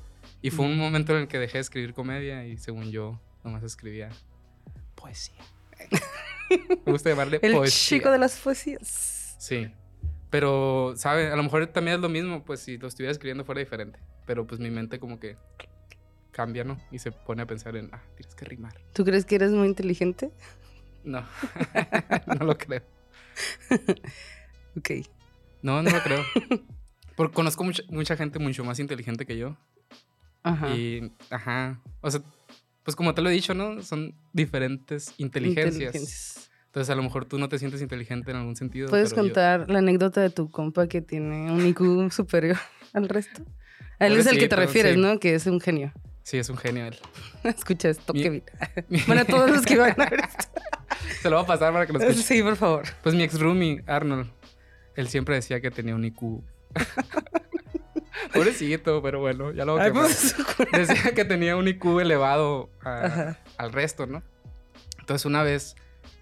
[0.41, 3.63] Y fue un momento en el que dejé de escribir comedia y según yo, nomás
[3.63, 4.09] escribía
[4.95, 5.41] poesía.
[6.85, 7.97] me gusta llamarle El poesía.
[7.97, 9.35] chico de las poesías.
[9.39, 9.69] Sí.
[10.29, 11.31] Pero, ¿sabe?
[11.31, 13.99] A lo mejor también es lo mismo, pues si lo estuviera escribiendo fuera diferente.
[14.25, 15.37] Pero pues mi mente como que
[16.31, 16.77] cambia, ¿no?
[16.91, 18.73] Y se pone a pensar en, ah, tienes que rimar.
[18.93, 20.31] ¿Tú crees que eres muy inteligente?
[21.03, 21.25] No,
[22.39, 22.81] no lo creo.
[24.77, 24.89] Ok.
[25.61, 26.21] No, no lo creo.
[27.15, 29.55] Porque conozco mucha, mucha gente mucho más inteligente que yo.
[30.43, 30.75] Ajá.
[30.75, 31.79] Y, ajá.
[32.01, 32.21] O sea,
[32.85, 33.81] pues como te lo he dicho, ¿no?
[33.81, 35.93] Son diferentes inteligencias.
[35.95, 36.49] Inteligencias.
[36.67, 38.89] Entonces, a lo mejor tú no te sientes inteligente en algún sentido.
[38.89, 42.57] ¿Puedes yo- contar la anécdota de tu compa que tiene un IQ superior
[42.93, 43.43] al resto?
[43.99, 45.01] A él es el que te refieres, sí.
[45.01, 45.19] ¿no?
[45.19, 45.91] Que es un genio.
[46.23, 46.97] Sí, es un genio él.
[47.43, 48.43] Escucha esto, Mi- Kevin.
[49.07, 50.45] Bueno, a todos los que van a ver esto.
[51.21, 52.21] Se lo va a pasar para que lo escuche.
[52.21, 52.83] Sí, por favor.
[53.03, 54.29] Pues mi ex roomie, Arnold,
[54.95, 56.43] él siempre decía que tenía un IQ.
[58.33, 60.35] Pobrecito, pero bueno, ya lo Ay, pues,
[60.71, 63.39] Decía que tenía un IQ elevado a- Ajá.
[63.57, 64.23] al resto, ¿no?
[64.99, 65.75] Entonces una vez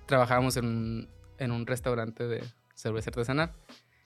[0.06, 2.43] trabajábamos en un, en un restaurante de
[2.75, 3.53] cerveza artesanal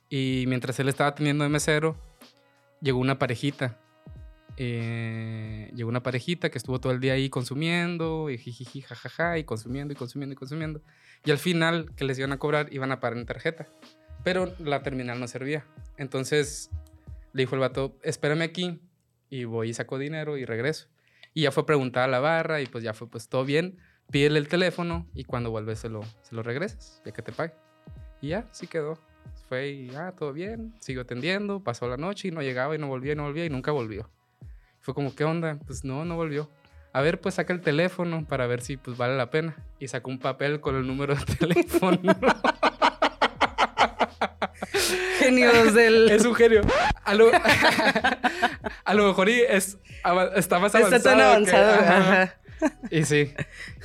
[0.10, 1.98] y mientras él estaba teniendo de mesero,
[2.82, 3.78] llegó una parejita.
[4.60, 9.44] Eh, llegó una parejita que estuvo todo el día ahí consumiendo y jijiji, jajaja, y
[9.44, 10.82] consumiendo y consumiendo y consumiendo.
[11.26, 13.68] Y al final que les iban a cobrar iban a pagar en tarjeta.
[14.24, 15.66] Pero la terminal no servía.
[15.98, 16.72] Entonces
[17.34, 18.80] le dijo el vato, espérame aquí
[19.30, 20.88] y voy y saco dinero y regreso.
[21.34, 23.78] Y ya fue a preguntar a la barra y pues ya fue pues todo bien.
[24.12, 27.54] Pídele el teléfono y cuando vuelves se lo, se lo regresas, ya que te pague.
[28.22, 28.98] Y ya, sí quedó.
[29.48, 32.88] Fue y ah, todo bien, siguió atendiendo, pasó la noche y no llegaba y no
[32.88, 34.10] volvía y no volvía y nunca volvió.
[34.80, 35.60] Fue como, ¿qué onda?
[35.66, 36.50] Pues no, no volvió.
[36.94, 39.56] A ver, pues saca el teléfono para ver si pues vale la pena.
[39.80, 42.00] Y sacó un papel con el número de teléfono.
[45.36, 46.10] Genios del.
[46.10, 46.62] es un genio.
[47.04, 47.32] A lo,
[48.86, 49.78] a lo mejor y es,
[50.36, 50.96] está más avanzado.
[50.96, 51.74] Está tan avanzado.
[51.74, 52.36] Ajá.
[52.90, 53.34] Y sí.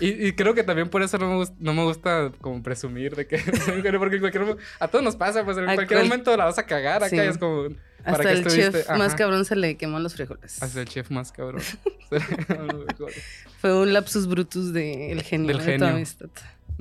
[0.01, 3.15] Y, y creo que también por eso no me, gusta, no me gusta como presumir
[3.15, 6.09] de que soy porque en cualquier a todos nos pasa, pues en A cualquier cual-
[6.09, 7.17] momento la vas a cagar acá Sí.
[7.17, 7.69] y es como.
[8.03, 8.83] ¿para Hasta el estuviste?
[8.85, 10.61] chef más cabrón se le quemó los frijoles.
[10.63, 11.63] Hasta el chef más cabrón.
[13.61, 15.49] Fue un lapsus brutus del genio.
[15.49, 15.87] Del de tu genio.
[15.89, 16.29] amistad.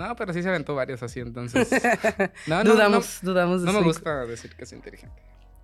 [0.08, 1.70] No, pero sí se aventó varios así, entonces.
[2.48, 5.22] No, no, dudamos, dudamos de No, no su me gusta decir que soy inteligente.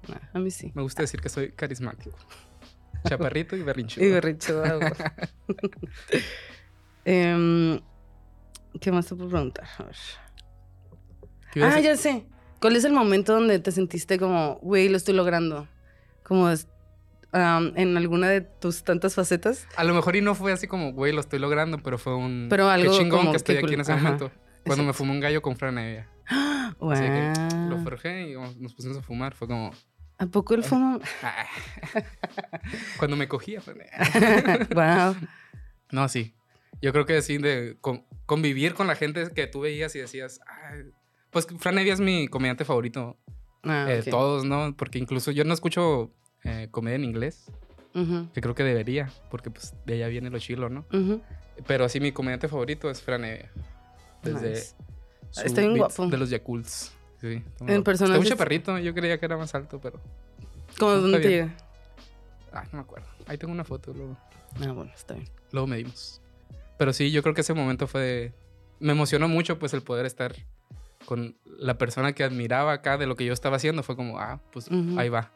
[0.07, 0.71] No, a mí sí.
[0.75, 2.15] Me gusta decir que soy carismático.
[3.07, 4.05] Chaparrito y berrinchudo.
[4.05, 4.63] Y berricho.
[4.65, 4.93] ah.
[7.05, 7.79] Em,
[8.81, 9.65] ¿Qué más te puedo preguntar?
[9.77, 9.95] A ver.
[11.53, 12.25] ¿Qué ibas a Ah, ya sé.
[12.59, 15.67] ¿Cuál es el momento donde te sentiste como, güey, lo estoy logrando?
[16.23, 16.49] Como
[17.31, 19.67] am, en alguna de tus tantas facetas.
[19.75, 22.47] A lo mejor y no fue así como, güey, lo estoy logrando, pero fue un.
[22.49, 24.31] Pero algo Qué chingón como que estoy aquí en ese Ajá, momento.
[24.65, 26.09] Cuando me fumé un gallo con Fran Evia.
[26.79, 26.91] Wow.
[26.91, 27.33] Así que
[27.69, 29.33] lo forjé y nos pusimos a fumar.
[29.33, 29.71] Fue como.
[30.19, 30.99] ¿A poco el fumo?
[31.23, 31.45] ah.
[32.97, 33.61] Cuando me cogía,
[34.73, 35.15] wow.
[35.91, 36.33] No, sí.
[36.81, 40.41] Yo creo que sí, de con- convivir con la gente que tú veías y decías.
[40.47, 40.83] "Ay".
[41.31, 43.17] Pues Fran Evia es mi comediante favorito
[43.63, 44.09] Ah, ok.
[44.09, 44.75] todos, ¿no?
[44.75, 46.11] Porque incluso yo no escucho
[46.47, 47.51] eh, comedia en inglés,
[47.93, 50.85] Ujú, que creo que debería, porque pues de allá viene lo chilo, ¿no?
[50.93, 51.21] ujú.
[51.65, 53.49] Pero así mi comediante favorito es Fran Evia.
[54.23, 54.49] Desde
[55.35, 55.69] Nice.
[55.77, 56.07] guapo.
[56.07, 56.91] De los Yakults.
[57.19, 58.77] Sí, En persona Está un chaparrito.
[58.77, 59.99] Yo creía que era más alto, pero...
[60.77, 61.41] ¿Cómo No, dónde te?
[62.51, 63.07] Ay, no me acuerdo.
[63.25, 64.15] Ahí tengo una foto, luego,
[64.61, 65.27] Ah, bueno, está bien.
[65.51, 66.21] luego medimos.
[66.77, 68.33] Pero sí, yo creo que ese momento fue...
[68.79, 70.35] Me emocionó mucho, pues, el poder estar
[71.05, 73.81] con la persona que admiraba acá de lo que yo estaba haciendo.
[73.81, 74.99] Fue como, ah, pues, Ujú.
[74.99, 75.31] ahí va.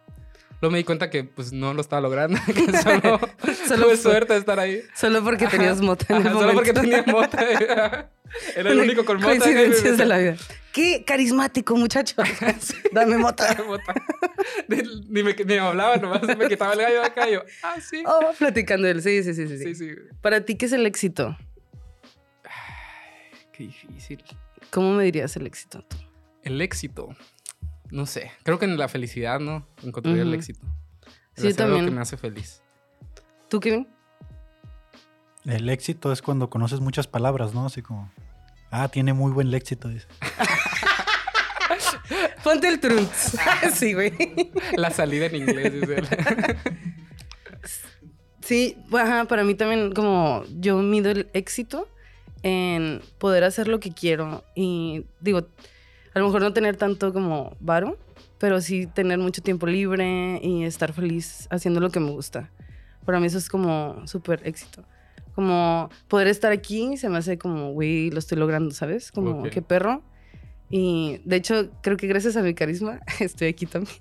[0.62, 2.40] Luego me di cuenta que, pues, no lo estaba logrando.
[2.46, 3.20] que solo
[3.68, 4.84] Solo tuve suerte de estar ahí.
[4.96, 7.42] Solo porque tenías mota en el Ajá, solo porque tenía mota.
[8.56, 9.28] Era el único con mota.
[9.28, 10.36] Coincidencias de la vida.
[10.72, 12.16] Qué carismático, muchacho.
[12.94, 13.58] Dame mota.
[14.68, 17.76] Ni, me, ni me hablaba, nomás me quitaba el gallo de acá y yo, ah,
[17.82, 18.04] sí.
[18.06, 19.02] Oh, platicando él.
[19.02, 19.64] Sí, sí, sí, sí, sí.
[19.64, 19.96] Sí, sí.
[20.22, 21.36] Para ti, ¿qué es el éxito?
[23.52, 24.24] Qué difícil.
[24.70, 25.98] ¿Cómo me dirías el éxito tú?
[26.44, 27.10] El éxito.
[27.92, 28.32] No sé.
[28.44, 29.68] Creo que en la felicidad, ¿no?
[29.84, 30.66] Encontraría el éxito.
[31.36, 31.86] Sí, hacer algo también.
[31.86, 32.62] que me hace feliz.
[33.50, 33.88] ¿Tú, Kevin?
[35.46, 37.66] El éxito es cuando conoces muchas palabras, ¿no?
[37.66, 38.12] Así como,
[38.70, 39.90] ah, tiene muy buen éxito.
[39.90, 40.08] dice.
[42.44, 43.38] Ponte el trunks.
[43.74, 44.14] sí, güey.
[44.78, 45.74] La salida en inglés.
[45.74, 46.08] dice él.
[48.44, 51.88] Sí, ajá, para mí también como yo mido el éxito
[52.44, 55.48] en poder hacer lo que quiero y digo,
[56.14, 57.98] a lo mejor no tener tanto como varo,
[58.38, 62.50] pero sí tener mucho tiempo libre y estar feliz haciendo lo que me gusta.
[63.06, 64.84] Para mí eso es como súper éxito.
[65.36, 69.12] Como poder estar aquí se me hace como, güey, lo estoy logrando, ¿sabes?
[69.12, 69.50] Como, Ok.
[69.50, 70.04] qué perro.
[70.70, 73.96] Y de hecho, creo que gracias a mi carisma estoy aquí también.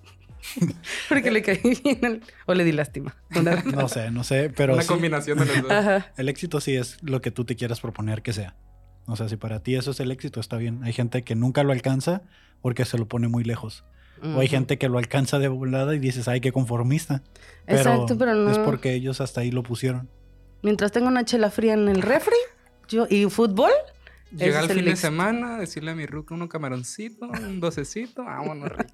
[1.09, 3.15] Porque le caí bien al- o le di lástima.
[3.37, 5.71] Una- No sé, no sé, pero Una sí, combinación de los dos.
[5.71, 6.13] Ajá.
[6.17, 8.57] el éxito sí es lo que tú te quieras proponer que sea.
[9.11, 10.83] O sea, si para ti eso es el éxito, está bien.
[10.85, 12.23] Hay gente que nunca lo alcanza
[12.63, 13.85] porque se lo pone muy lejos.
[14.23, 17.23] O hay gente que lo alcanza de volada y dices, ay, qué conformista.
[17.65, 18.51] Pero Exacto, pero no.
[18.51, 20.11] Es porque ellos hasta ahí lo pusieron.
[20.63, 22.37] Mientras tengo una chela fría en el refri
[22.87, 23.71] yo, y fútbol,
[24.31, 27.59] Llega Ese el es el fin de semana, decirle a mi ruca uno camaroncito, un
[27.59, 28.93] docecito, vámonos, Ricky.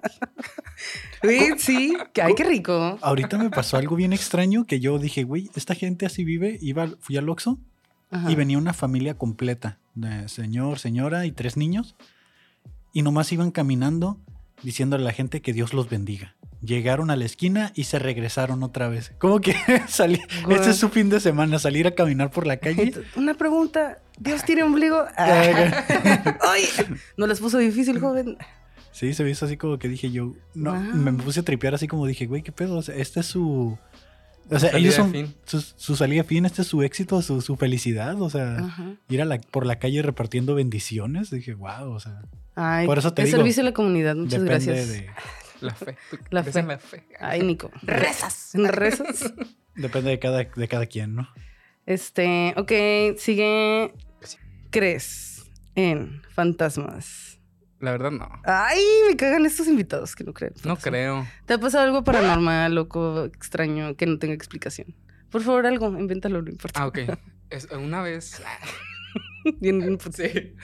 [1.21, 2.97] sí, sí, que ay, qué rico.
[3.01, 6.57] Ahorita me pasó algo bien extraño que yo dije, güey, esta gente así vive.
[6.59, 7.59] Iba, fui al Oxxo
[8.09, 8.31] Ajá.
[8.31, 11.95] y venía una familia completa de señor, señora y tres niños.
[12.93, 14.19] Y nomás iban caminando
[14.63, 16.35] diciéndole a la gente que Dios los bendiga.
[16.61, 19.13] Llegaron a la esquina y se regresaron otra vez.
[19.19, 19.55] Como que
[19.87, 22.93] salí, este es su fin de semana, salir a caminar por la calle.
[23.15, 25.03] Una pregunta, ¿Dios tiene ombligo?
[25.17, 26.63] Ay,
[27.17, 28.37] no les puso difícil, joven.
[28.91, 30.81] Sí, se me hizo así como que dije yo, no, Wow.
[30.95, 33.77] me puse a tripear así como dije, güey, qué pedo, o sea, este es su...
[34.49, 38.21] O sea, ellos son su, su salida fin, este es su éxito, su, su felicidad,
[38.21, 38.95] o sea, Ajá.
[39.09, 42.21] ir a la, por la calle repartiendo bendiciones, dije, wow, o sea,
[42.55, 44.89] Ay, Por eso te digo, servicio a la comunidad, muchas depende gracias.
[44.89, 45.09] de,
[45.61, 45.97] La fe.
[46.09, 46.63] ¿Tú La fe.
[46.63, 47.03] la fe?
[47.19, 47.71] Ay, Nico.
[47.83, 48.51] Rezas.
[48.55, 49.33] ¿Rezas?
[49.75, 51.27] depende de cada, de cada quien, ¿no?
[51.85, 53.93] Este, ok, sigue.
[54.71, 57.36] ¿Crees en fantasmas?
[57.79, 58.27] La verdad, no.
[58.43, 60.53] Ay, me cagan estos invitados que no creen.
[60.63, 61.27] en No creo.
[61.45, 64.95] ¿Te ha pasado algo paranormal, loco, extraño, que no tenga explicación?
[65.29, 66.81] Por favor, algo, invéntalo, no importa.
[66.81, 66.99] Ah, ok.
[67.49, 68.41] Es- una vez.
[69.61, 70.55] Bien, bien, Sí.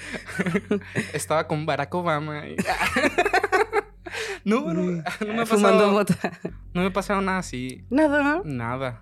[1.13, 2.47] Estaba con Barack Obama.
[2.47, 2.55] y-
[4.45, 4.91] no, no, no
[5.33, 5.91] me ha Fumando pasado.
[5.91, 6.39] mota.
[6.73, 7.85] No me ha pasado nada así.
[7.89, 8.41] Nada, ¿no?
[8.43, 9.01] Nada.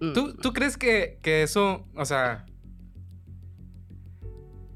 [0.00, 0.12] Mm.
[0.12, 2.44] ¿Tú, tú crees que, que eso, o sea...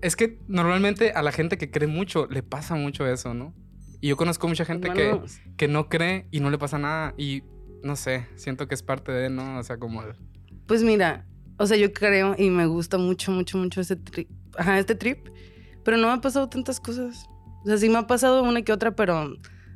[0.02, 3.54] Es que normalmente a la gente que cree mucho le pasa mucho eso, ¿no?
[4.00, 5.10] Y yo conozco mucha gente que,
[5.56, 7.42] que no cree y no le pasa nada y
[7.84, 9.58] no sé, siento que es parte de, ¿no?
[9.58, 10.02] O sea, como...
[10.02, 10.14] el-
[10.66, 11.24] Pues mira,
[11.56, 14.28] o sea, yo creo y me gusta mucho, mucho, mucho este trip.
[14.58, 15.28] Ajá, este trip.
[15.84, 17.26] Pero no me ha pasado tantas cosas.
[17.64, 19.34] O sea, sí me ha pasado una que otra, pero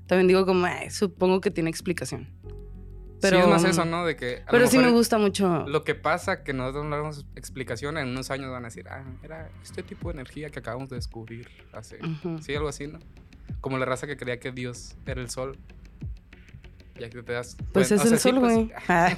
[0.08, 2.28] también digo como, "Ay, supongo que tiene explicación.
[3.20, 4.04] Pero, sí, es más eso, ¿no?
[4.04, 4.42] De que...
[4.50, 5.64] Pero sí me gusta mucho.
[5.66, 9.48] Lo que pasa que no damos explicación en unos años van a decir, ah, era
[9.62, 11.98] este tipo de energía que acabamos de descubrir hace...
[12.04, 12.38] Ujú.
[12.42, 12.98] Sí, algo así, ¿no?
[13.60, 15.56] Como la raza que creía que Dios era el sol.
[16.98, 17.56] Ya que te das...
[17.72, 18.70] Pues cuenta- es sea, el sí, sol, pues, güey.
[18.88, 19.14] Ah,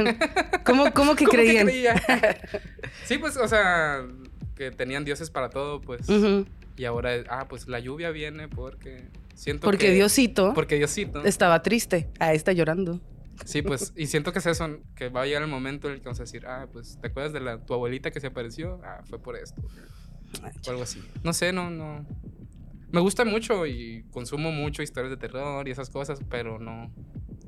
[0.64, 1.66] ¿Cómo, ¿Cómo que ¿Cómo que creían?
[1.66, 1.94] creía?
[3.04, 4.04] sí, pues, o sea,
[4.56, 6.08] que tenían dioses para todo, pues.
[6.08, 6.46] Ujú.
[6.76, 9.92] Y ahora, ah, pues la lluvia viene porque siento Porque que...
[9.92, 11.24] Diosito Porque Diosito.
[11.24, 12.08] estaba triste.
[12.20, 13.00] Ah, está llorando.
[13.44, 16.01] Sí, pues, y siento que es eso, que va a llegar el momento en el
[16.01, 18.81] que vamos a decir, ah, pues, ¿te acuerdas de la, tu abuelita que se apareció?
[18.85, 19.62] Ah, fue por esto.
[20.66, 21.01] O algo así.
[21.22, 22.05] No sé, no, no.
[22.90, 26.92] Me gusta mucho y consumo mucho historias de terror y esas cosas, pero no.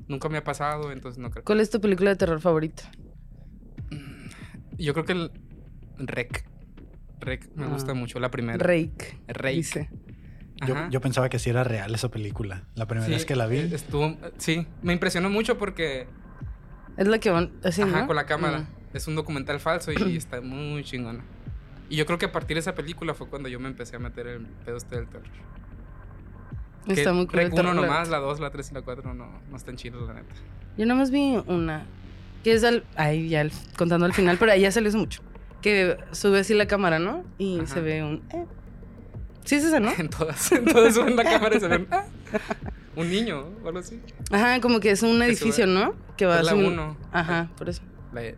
[0.08, 1.44] Nunca me ha pasado, entonces no creo.
[1.44, 2.90] ¿Cuál es tu película de terror favorita?
[4.78, 5.30] Yo creo que el
[5.98, 6.44] Rec.
[7.20, 7.68] Rec me Ah.
[7.68, 8.58] gusta mucho, la primera.
[8.58, 9.18] Rake.
[9.28, 9.56] Rake.
[9.56, 9.90] Dice.
[10.66, 13.46] Yo, yo pensaba que sí era real esa película, la primera Sí, vez que la
[13.46, 13.58] vi.
[13.58, 16.06] eh, Estuvo, sí, me impresionó mucho porque
[16.96, 18.06] Es la que van así, Ajá, ¿no?
[18.06, 18.58] con la cámara.
[18.60, 18.66] Mm.
[18.96, 21.24] Es un documental falso y está muy chingona.
[21.88, 23.98] Y yo creo que a partir de esa película fue cuando yo me empecé a
[23.98, 25.26] meter en el pedo este del terror.
[26.88, 28.74] Está Que muy cool el Rec 1 terror, la nomás, la 2, la 3 y
[28.74, 30.34] la 4 no, no están chidos, la neta.
[30.76, 31.84] Yo nomás vi una.
[32.42, 32.84] Que es al.
[32.96, 35.20] Ay, ya el- contando al final, pero ahí ya salió mucho.
[35.60, 37.22] Que sube así la cámara, ¿no?
[37.38, 37.66] Y Ajá.
[37.74, 38.22] se ve un.
[38.32, 38.46] eh.
[39.50, 39.90] Sí, es esa, ¿no?
[39.98, 41.88] En todas, en todas suben la cámara y se ven.
[41.90, 42.04] "Ah,
[42.94, 44.00] un niño o algo así.
[44.30, 45.74] Ajá, como que es un edificio, sube.
[45.74, 45.94] ¿no?
[46.16, 46.96] Que va Es la subiendo- 1.
[47.12, 47.82] Ajá, por eso.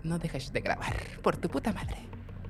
[0.05, 1.97] no dejes de grabar por tu puta madre.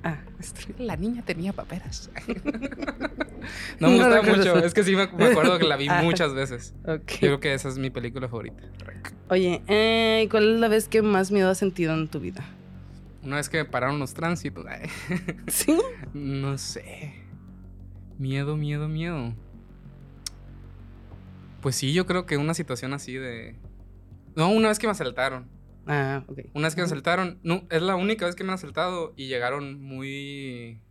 [0.05, 0.73] Ah, este.
[0.83, 2.09] La niña tenía paperas.
[2.27, 4.57] no me No gustaba recuerdo mucho.
[4.57, 4.65] eso.
[4.65, 6.01] Es que sí me, me acuerdo que la vi Ah.
[6.03, 6.73] muchas veces.
[6.85, 7.09] Ok.
[7.11, 8.63] Yo creo que esa es mi película favorita.
[9.29, 12.45] Oye, eh, ¿cuál es la vez que más miedo has sentido en tu vida?
[13.23, 14.65] Una vez que me pararon los tránsitos.
[14.67, 14.89] ay,
[15.47, 15.77] ¿Sí?
[16.13, 17.22] No sé.
[18.17, 19.33] Miedo, miedo, miedo.
[21.61, 23.55] Pues sí, yo creo que una situación así de.
[24.35, 25.49] No, una vez que me asaltaron.
[25.87, 26.39] Ah, ok.
[26.53, 27.39] Una vez que me asaltaron.
[27.43, 30.81] No, es la única vez que me han asaltado y llegaron muy.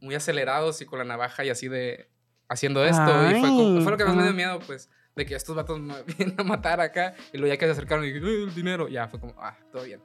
[0.00, 2.10] Muy acelerados y con la navaja y así de.
[2.48, 3.02] Haciendo esto.
[3.30, 4.90] y fue, como- Ay, fue lo que más me dio miedo, pues.
[5.16, 7.14] De que estos vatos me vienen a matar acá.
[7.32, 8.88] Y luego ya que se acercaron y dije, "Uy, el dinero.
[8.88, 10.00] Ya fue como, ah, todo bien.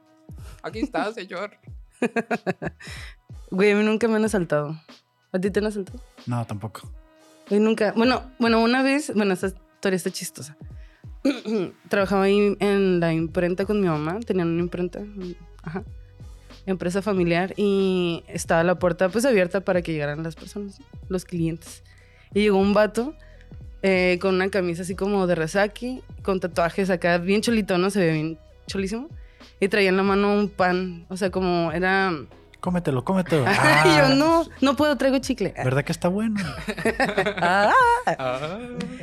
[0.62, 1.50] Aquí está, señor.
[3.50, 4.80] Güey, a mí nunca me han asaltado.
[5.32, 6.00] ¿A ti te han asaltado?
[6.26, 6.82] No, tampoco.
[7.50, 7.92] Nunca.
[7.96, 10.56] Bueno, bueno, una vez, bueno, esta historia está chistosa.
[11.88, 15.00] Trabajaba ahí en la imprenta con mi mamá, tenían una imprenta,
[15.62, 15.84] ajá,
[16.66, 21.82] empresa familiar y estaba la puerta pues abierta para que llegaran las personas, los clientes.
[22.34, 23.14] Y llegó un vato
[23.82, 27.90] eh, con una camisa así como de resaki, con tatuajes acá, bien cholito, ¿no?
[27.90, 29.08] Se ve bien cholísimo.
[29.60, 32.12] Y traía en la mano un pan, o sea, como era...
[32.62, 33.42] Cómetelo, cómetelo.
[33.44, 35.52] y Ah, yo, no, no puedo, traigo chicle.
[35.56, 36.40] ¿Verdad que está bueno?
[37.36, 37.72] Ah.
[38.06, 38.58] Ah.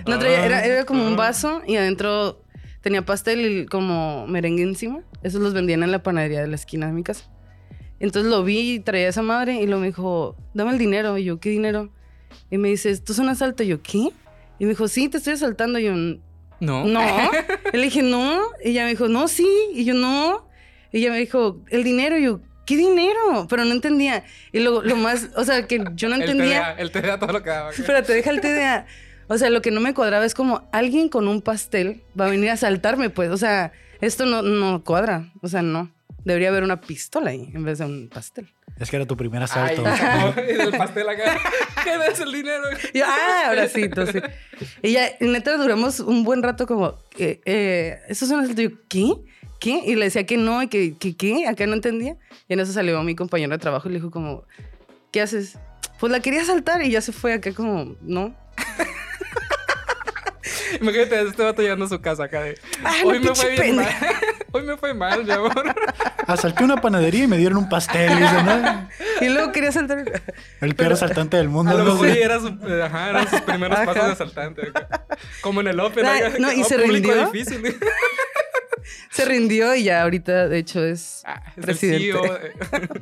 [0.07, 2.41] No, traía, era, era como un vaso y adentro
[2.81, 5.01] tenía pastel y como merengue encima.
[5.23, 7.25] Esos los vendían en la panadería de la esquina de mi casa.
[7.99, 11.17] Entonces lo vi y traía esa madre y luego me dijo, dame el dinero.
[11.17, 11.89] Y yo, ¿qué dinero?
[12.49, 13.63] Y me dice, ¿esto es un asalto?
[13.63, 14.09] Y yo, ¿qué?
[14.57, 15.79] Y me dijo, sí, te estoy asaltando.
[15.79, 15.93] Y yo,
[16.61, 16.85] No.
[16.85, 17.01] no.
[17.73, 18.39] Y le dije, no.
[18.63, 19.47] Y ella me dijo, no, sí.
[19.73, 20.47] Y yo, no.
[20.93, 22.17] Y ella me dijo, el dinero.
[22.17, 22.39] Y yo,
[22.69, 23.47] ¿qué dinero?
[23.49, 24.23] Pero no entendía.
[24.51, 26.75] Y luego, lo más, o sea, que yo no El entendía.
[26.75, 27.71] TDA, el TDA todo lo que daba.
[27.71, 28.85] Espérate, deja el TDA.
[29.27, 32.29] O sea, lo que no me cuadraba es como alguien con un pastel va a
[32.29, 33.31] venir a asaltarme, pues.
[33.31, 35.31] O sea, esto no, no cuadra.
[35.41, 35.91] O sea, no.
[36.23, 38.47] Debería haber una pistola ahí en vez de un pastel.
[38.79, 39.83] Es que era tu primer Ay, asalto.
[40.41, 41.39] y del pastel acá.
[41.83, 42.63] ¿Qué es el dinero?
[42.93, 44.21] Yo, ah, ahora sí, entonces.
[44.83, 48.61] Y ya, neta, duramos un buen rato como, eh, eh, ¿eso es un asalto?
[48.61, 49.13] Y yo, ¿qué?
[49.59, 49.81] ¿Qué?
[49.85, 51.47] Y le decía que no, y que, que ¿qué?
[51.47, 52.15] Acá no entendía.
[52.47, 54.43] Y en eso salió mi compañero de trabajo y le dijo como,
[55.11, 55.57] ¿qué haces?
[55.99, 58.33] Pues la quería asaltar y ya se fue acá como, ¿no?
[60.81, 62.57] Imagínate, este vato llegando a su casa acá de.
[62.83, 63.85] Ah, no, Hoy me fue bien mal.
[63.85, 64.19] pendeja".
[64.51, 65.75] Hoy me fue mal, mi amor.
[66.27, 68.11] Asalté una panadería y me dieron un pastel.
[68.11, 68.87] Y dice, ¿no?
[69.21, 70.21] Y luego quería asaltar.
[70.61, 71.71] El peor asaltante del mundo.
[71.71, 71.93] A lo ¿no?
[71.93, 72.15] mejor Sí.
[72.19, 73.85] ya era su, eh, ajá, eran sus primeros Ajá.
[73.85, 74.61] pasos de asaltante.
[75.41, 76.05] Como en el Open.
[76.05, 77.29] Ay, acá, no, ¿y oh, se rindió?
[77.31, 77.77] difícil.
[79.19, 82.11] Se rindió y ya ahorita, de hecho, es Ah, es el presidente.
[82.11, 82.21] CEO.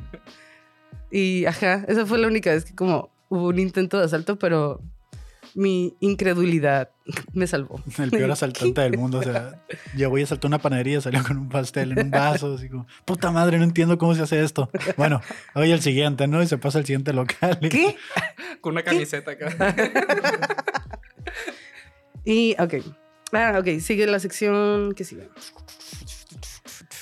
[1.10, 4.82] Y ajá, esa fue la única vez que como hubo un intento de asalto, pero
[5.54, 6.90] mi incredulidad
[7.32, 7.82] me salvó.
[7.98, 9.20] El peor asaltante del mundo.
[9.20, 9.58] O sea,
[9.96, 12.54] llegó y asaltó una panadería, salió con un pastel en un vaso.
[12.56, 14.68] Así como, puta madre, no entiendo cómo se hace esto.
[14.98, 15.22] Bueno,
[15.54, 16.42] oye el siguiente, ¿no?
[16.42, 17.58] Y se pasa al siguiente local.
[17.62, 17.96] y- ¿Qué?
[18.60, 19.74] Con una camiseta acá.
[22.24, 22.74] Y, ok.
[23.32, 25.28] Ah, ok, sigue la sección que sigue.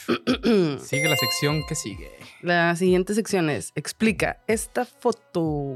[0.81, 2.11] Sigue la sección que sigue.
[2.42, 5.75] La siguiente sección es, explica esta foto.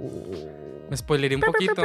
[0.88, 1.82] Me spoileré un poquito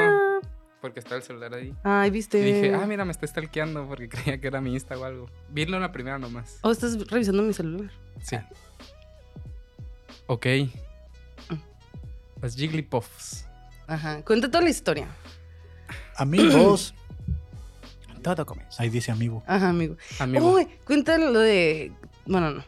[0.85, 1.73] porque está el celular ahí.
[1.83, 2.39] Ay, viste.
[2.39, 5.27] Y dije, ah, mira, me está stalkeando porque creía que era mi Insta o algo.
[5.49, 6.59] Vilo en la primera nomás.
[6.61, 7.89] Oh, estás revisando mi celular.
[8.21, 8.37] Sí.
[10.27, 10.45] Ok.
[12.39, 13.47] Las Jigglypuffs.
[13.87, 14.21] Ajá.
[14.23, 15.07] Cuenta toda la historia.
[16.17, 16.93] Amigos.
[18.21, 18.83] Todo comenzó.
[18.83, 19.43] Ahí dice amigo.
[19.47, 19.97] Ajá, amigo.
[20.19, 20.53] Amigo.
[20.53, 21.91] Uy, cuenta lo de.
[22.25, 22.63] Bueno, no.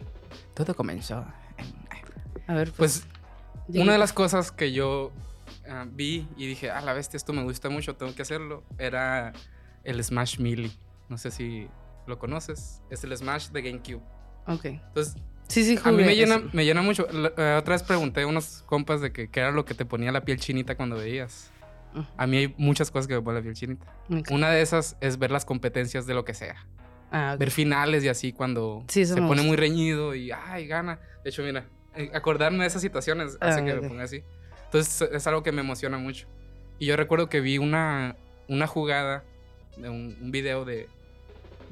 [0.53, 1.25] Todo comenzó.
[2.47, 3.05] A ver, Pues
[3.67, 3.83] llegué.
[3.83, 5.11] una de las cosas que yo
[5.69, 9.33] ah, vi y dije, ah, la bestia, esto me gusta mucho, tengo que hacerlo, era
[9.83, 10.71] el Smash Melee.
[11.09, 11.67] No sé si
[12.05, 12.81] lo conoces.
[12.89, 14.01] Es el Smash de GameCube.
[14.47, 14.65] Ok.
[14.65, 15.15] Entonces,
[15.49, 17.07] Sí, sí, a mí jugué me llena, me llena mucho.
[17.09, 19.85] La- eh, otra vez pregunté a unos compas de que qué era lo que te
[19.85, 21.51] ponía la piel chinita cuando veías.
[21.95, 22.05] Ujú.
[22.17, 23.85] A mí hay muchas cosas que me ponen la piel chinita.
[24.09, 24.29] Ok.
[24.31, 26.65] Una de esas es ver las competencias de lo que sea.
[27.11, 27.39] Ah, ok.
[27.39, 29.43] Ver finales y así cuando Sí, se pone gusta.
[29.43, 30.99] muy reñido y ay, gana.
[31.23, 31.65] De hecho, mira,
[31.95, 33.81] eh, acordarme de esas situaciones hace Ah, que ok.
[33.81, 34.23] me ponga así.
[34.65, 36.27] Entonces es algo que me emociona mucho.
[36.79, 38.15] Y yo recuerdo que vi una,
[38.47, 39.23] una jugada,
[39.77, 40.89] de un, un video de,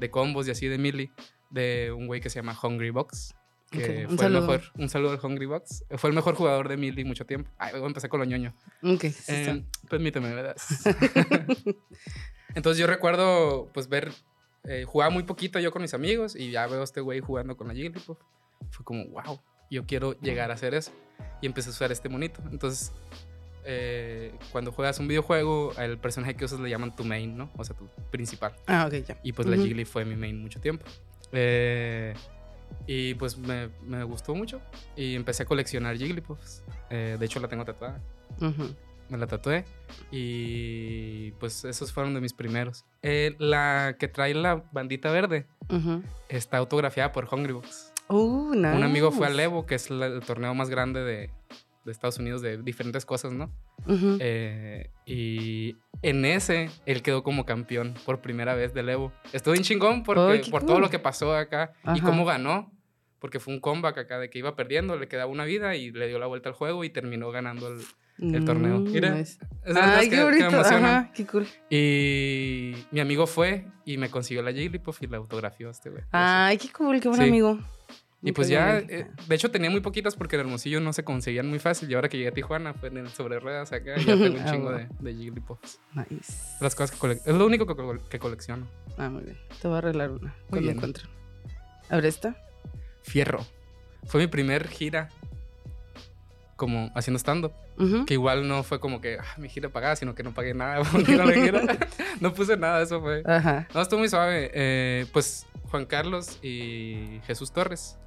[0.00, 1.10] de combos y así de Millie,
[1.50, 3.34] de un güey que se llama Hungry Box.
[3.70, 4.40] Que Ok, un fue el saludo.
[4.52, 5.84] mejor, un saludo al Hungry Box.
[5.96, 7.50] Fue el mejor jugador de Millie mucho tiempo.
[7.58, 8.54] Ay, empezar con lo ñoño.
[8.82, 9.24] Ok, sí.
[9.28, 10.56] Eh, permíteme, ¿verdad?
[12.54, 14.12] Entonces yo recuerdo, pues, ver,
[14.66, 17.56] eh, jugaba muy poquito yo con mis amigos y ya veo a este güey jugando
[17.56, 18.18] con la Jigglypuff.
[18.70, 19.40] Fue como, wow,
[19.70, 20.92] yo quiero llegar a hacer eso.
[21.40, 22.40] Y empecé a usar este monito.
[22.50, 22.92] Entonces,
[23.64, 27.50] eh, cuando juegas un videojuego, el personaje que usas le llaman tu main, ¿no?
[27.56, 28.54] O sea, tu principal.
[28.66, 29.18] Ah, ok, ya.
[29.22, 29.64] Y pues la Ujú.
[29.64, 30.84] Jiggly fue mi main mucho tiempo.
[31.32, 32.14] Eh,
[32.86, 34.60] Y pues me, me gustó mucho.
[34.96, 36.62] Y empecé a coleccionar Jigglypuffs.
[36.90, 38.00] Eh, de hecho, la tengo tatuada.
[38.40, 38.74] Ujú.
[39.08, 39.64] Me la tatué.
[40.10, 42.84] Y pues esos fueron de mis primeros.
[43.02, 46.02] Eh, la que trae la bandita verde Ujú.
[46.28, 47.92] está autografiada por Hungrybox.
[48.08, 49.44] Uh, Un amigo fue al nice.
[49.44, 51.30] Evo, que es la- el torneo más grande de,
[51.84, 53.50] de Estados Unidos de diferentes cosas, ¿no?
[53.86, 54.18] Ujú.
[54.20, 59.12] Eh, y en ese, él quedó como campeón por primera vez del Evo.
[59.32, 60.68] Estuvo bien chingón porque, qué por cool.
[60.68, 62.02] todo lo que pasó acá y Ajá.
[62.02, 62.72] cómo ganó.
[63.18, 66.06] Porque fue un comeback acá de que iba perdiendo, le quedaba una vida y le
[66.08, 67.80] dio la vuelta al juego y terminó ganando el...
[68.34, 68.78] el torneo.
[68.80, 69.38] Mm, Mira, nice.
[69.74, 70.46] Ay, que- qué que bonito.
[70.48, 70.84] emocionan.
[70.84, 71.46] Ajá, qué cool.
[71.70, 76.02] Y mi amigo fue y me consiguió la Jigglypuff y la autografió a este güey.
[76.12, 77.26] Ay, qué cool, qué buen Sí.
[77.28, 77.58] amigo.
[78.22, 81.48] Y pues ya, eh, de hecho tenía muy poquitas porque en Hermosillo no se conseguían
[81.48, 81.88] muy fácil.
[81.90, 84.40] Y ahora que llegué a Tijuana, fue en el sobre ruedas acá, ya tengo un
[84.40, 85.78] Ah, chingo de, de Jigglypuffs.
[85.94, 86.32] Nice.
[86.60, 88.66] Las cosas que cole- Es lo único que, cole- que colecciono.
[88.98, 89.36] Ah, muy bien.
[89.62, 90.76] Te voy a arreglar una cuando bien.
[90.76, 91.04] encuentre.
[91.88, 92.36] A ver esta.
[93.06, 93.44] Fierro.
[94.04, 95.08] Fue mi primer gira
[96.56, 97.52] como haciendo stand-up.
[98.06, 100.82] Que igual no fue como que ah, mi gira pagada, sino que no pagué nada
[100.92, 101.60] porque no gira.
[102.20, 103.22] no puse nada, eso fue.
[103.26, 103.68] Ajá.
[103.74, 104.50] No, estuvo muy suave.
[104.54, 107.98] Eh, pues Juan Carlos y Jesús Torres.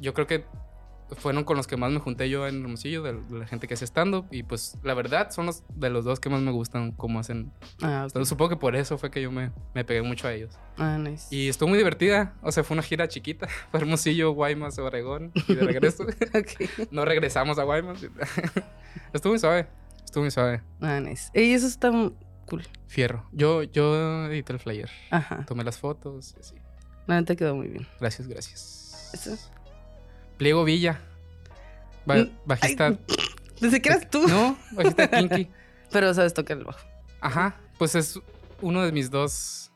[0.00, 0.44] Yo creo que
[1.16, 3.74] fueron con los que más me junté yo en Hermosillo, de, de la gente que
[3.74, 4.26] hace stand-up.
[4.30, 7.52] Y pues la verdad son los de los dos que más me gustan cómo hacen.
[7.82, 8.02] Ah.
[8.06, 10.58] Entonces, supongo que por eso fue que yo me, me pegué mucho a ellos.
[10.76, 11.34] Ah, nice.
[11.34, 12.34] Y estuvo muy divertida.
[12.42, 13.48] O sea, fue una gira chiquita.
[13.70, 15.32] Fue Hermosillo, Guaymas, Obregón.
[15.48, 16.04] Y de regreso.
[16.90, 17.98] No regresamos a Guaymas.
[19.12, 19.68] estuvo muy suave.
[20.04, 20.62] Estuvo muy suave.
[20.80, 21.30] Ah, nice.
[21.34, 21.90] Ey, eso está
[22.46, 22.62] cool.
[22.86, 23.26] Fierro.
[23.32, 24.90] Yo, yo edité el flyer.
[25.10, 25.44] Ajá.
[25.46, 26.34] Tomé las fotos.
[26.36, 26.54] y así.
[27.06, 27.86] La neta quedó muy bien.
[28.00, 29.10] Gracias, gracias.
[29.12, 29.36] Eso.
[30.38, 31.00] Pliego Villa.
[32.06, 32.96] Ba- Mm, bajista.
[33.60, 34.26] Desde que eras tú.
[34.26, 35.50] No, bajista de Kinky.
[35.92, 36.80] Pero sabes tocar el bajo.
[37.20, 38.18] Ajá, pues es
[38.62, 39.70] uno de mis dos.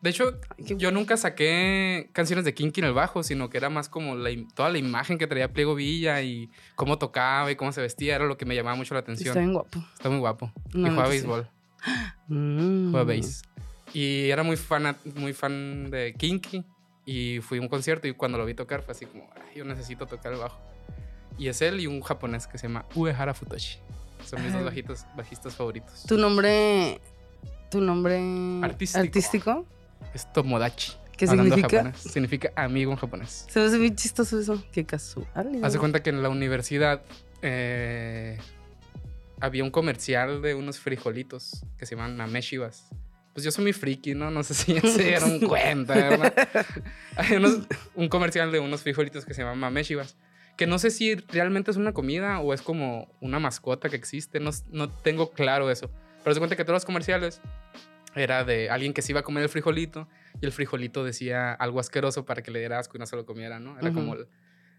[0.00, 3.68] De hecho, Ay, yo nunca saqué canciones de Kinky en el bajo, sino que era
[3.68, 7.72] más como la toda la imagen que traía Pliego Villa y cómo tocaba y cómo
[7.72, 9.28] se vestía, era lo que me llamaba mucho la atención.
[9.30, 9.78] Está bien guapo.
[9.94, 10.52] Está muy guapo.
[10.72, 11.10] No, y juega neta sí.
[11.10, 11.50] béisbol,
[12.28, 12.90] Mm.
[12.92, 13.42] juega bass.
[13.92, 16.64] Y era muy fan, muy fan de Kinky
[17.10, 19.64] y fui a un concierto y cuando lo vi tocar fue así como, "Ay, yo
[19.64, 20.58] necesito tocar el bajo.
[21.38, 23.78] Y es él y un japonés que se llama Uehara Futoshi.
[24.26, 26.04] Son mis dos bajitos, bajistas favoritos.
[26.06, 27.00] Tu nombre.
[27.70, 28.20] Tu nombre.
[28.62, 29.00] Artístico.
[29.00, 29.66] artístico?
[30.12, 30.92] Es Tomodachi.
[31.16, 31.68] ¿Qué significa?
[31.78, 31.96] japonés.
[31.98, 33.46] Significa amigo en japonés.
[33.48, 34.62] Se me hace bien chistoso eso.
[34.70, 35.26] Qué casual.
[35.62, 37.02] Haz de cuenta que en la universidad
[37.40, 38.36] eh,
[39.40, 42.88] había un comercial de unos frijolitos que se llaman mameshivas.
[43.34, 44.30] Pues yo soy muy friki, ¿no?
[44.30, 46.34] No sé si ya se dieron cuenta, ¿verdad?
[47.16, 50.16] Hay unos- un comercial de unos frijolitos que se llaman mameshivas.
[50.56, 54.40] Que no sé si realmente es una comida o es como una mascota que existe.
[54.40, 55.88] No, no tengo claro eso.
[56.24, 57.40] Pero se cuenta que todos los comerciales
[58.16, 60.08] era de alguien que se iba a comer el frijolito
[60.40, 63.24] y el frijolito decía algo asqueroso para que le diera asco y no se lo
[63.24, 63.78] comiera, ¿no?
[63.78, 63.98] Era Ujú.
[64.00, 64.26] como el,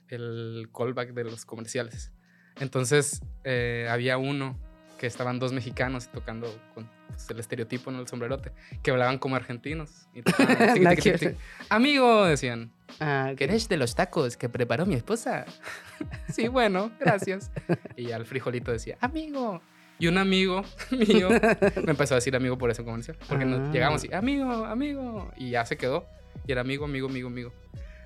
[0.10, 2.12] el callback de los comerciales.
[2.60, 4.60] Entonces eh, había uno
[5.00, 8.00] que estaban dos mexicanos tocando con pues, el estereotipo, ¿no?
[8.02, 8.52] El sombrerote,
[8.84, 10.08] que hablaban como argentinos.
[10.14, 11.38] Y tocaban.
[11.70, 12.72] Amigo, decían.
[13.00, 13.32] Ah.
[13.38, 15.46] ¿Querés de los tacos que preparó mi esposa?
[16.30, 17.50] sí, bueno, gracias.
[17.96, 19.62] Y ya el frijolito decía, amigo.
[19.98, 23.18] Y un amigo mío me empezó a decir amigo por ese comercial.
[23.28, 23.72] Porque nos Ah.
[23.72, 25.32] llegamos y, amigo, amigo.
[25.38, 26.06] Y ya se quedó.
[26.46, 27.54] Y era amigo, amigo, amigo, amigo.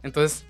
[0.03, 0.45] Entonces,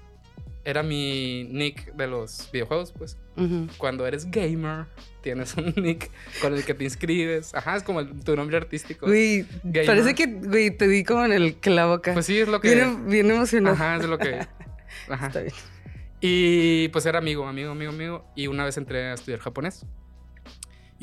[0.66, 3.18] era mi nick de los videojuegos, pues.
[3.36, 3.68] Ujú.
[3.78, 4.86] Cuando eres gamer,
[5.22, 6.09] tienes un nick
[6.41, 7.53] con el que te inscribes.
[7.53, 9.05] Ajá, es como el- tu nombre artístico.
[9.07, 9.45] Güey,
[9.86, 12.14] parece que, güey, te di como en el clavo acá.
[12.14, 12.74] Pues sí, es lo que...
[12.76, 13.76] bien, bien emocionado.
[13.76, 14.39] Ajá, es lo que...
[15.09, 15.28] Ajá.
[15.28, 15.53] Está bien.
[16.22, 18.26] Y pues era amigo, amigo, amigo, amigo.
[18.36, 19.86] Y una vez entré a estudiar japonés.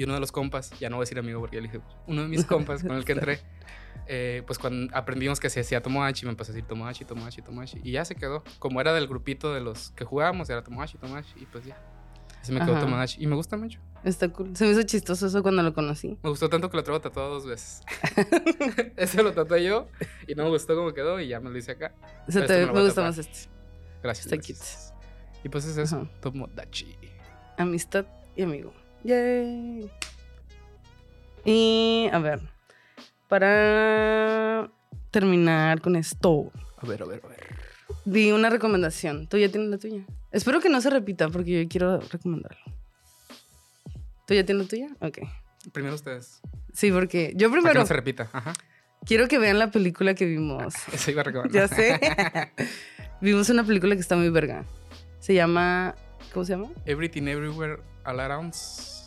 [0.00, 1.82] Y uno de los compas, ya no voy a decir amigo porque ya le dije,
[2.06, 3.38] uno de mis compas con el que entré,
[4.06, 7.80] eh, pues cuando aprendimos que se hacía Tomodachi, me empezó a decir Tomodachi, Tomodachi, Tomodachi.
[7.84, 8.42] Y ya se quedó.
[8.58, 11.34] Como era del grupito de los que jugábamos, era Tomodachi, Tomodachi.
[11.36, 11.76] Y pues ya.
[12.40, 12.80] Así me quedó Ajá.
[12.80, 13.22] Tomodachi.
[13.22, 13.78] Y me gusta mucho.
[14.02, 14.56] Está cool.
[14.56, 16.16] Se me hizo chistoso eso cuando lo conocí.
[16.22, 17.82] Me gustó tanto que lo traigo tatuado dos veces.
[18.96, 19.86] Ese lo tatué yo
[20.26, 21.92] y no me gustó cómo quedó y ya me lo hice acá.
[22.26, 23.50] O sea, Este te- me me gusta más este.
[24.02, 24.24] Gracias.
[24.24, 24.94] Está gracias.
[25.44, 26.08] Y pues es eso.
[26.22, 26.96] Tomodachi.
[27.58, 28.72] Amistad y amigo.
[29.04, 29.90] Yay.
[31.44, 32.40] Y a ver,
[33.28, 34.70] para
[35.10, 37.38] terminar con esto, A ver, a ver, a ver.
[38.04, 39.26] di una recomendación.
[39.26, 40.04] Tú ya tienes la tuya.
[40.32, 42.60] Espero que no se repita porque yo quiero recomendarlo.
[44.26, 44.88] ¿Tú ya tienes la tuya?
[45.00, 45.18] Ok.
[45.72, 46.40] Primero ustedes.
[46.72, 48.28] Sí, porque yo Para que primero no se repita.
[48.32, 48.52] Ajá.
[49.04, 50.74] quiero que vean la película que vimos.
[50.92, 51.50] Eso iba a recordar.
[51.50, 51.98] Ya sé.
[53.20, 54.64] vimos una película que está muy verga.
[55.18, 55.94] Se llama.
[56.32, 56.68] ¿Cómo se llama?
[56.86, 58.54] Everything Everywhere All Around.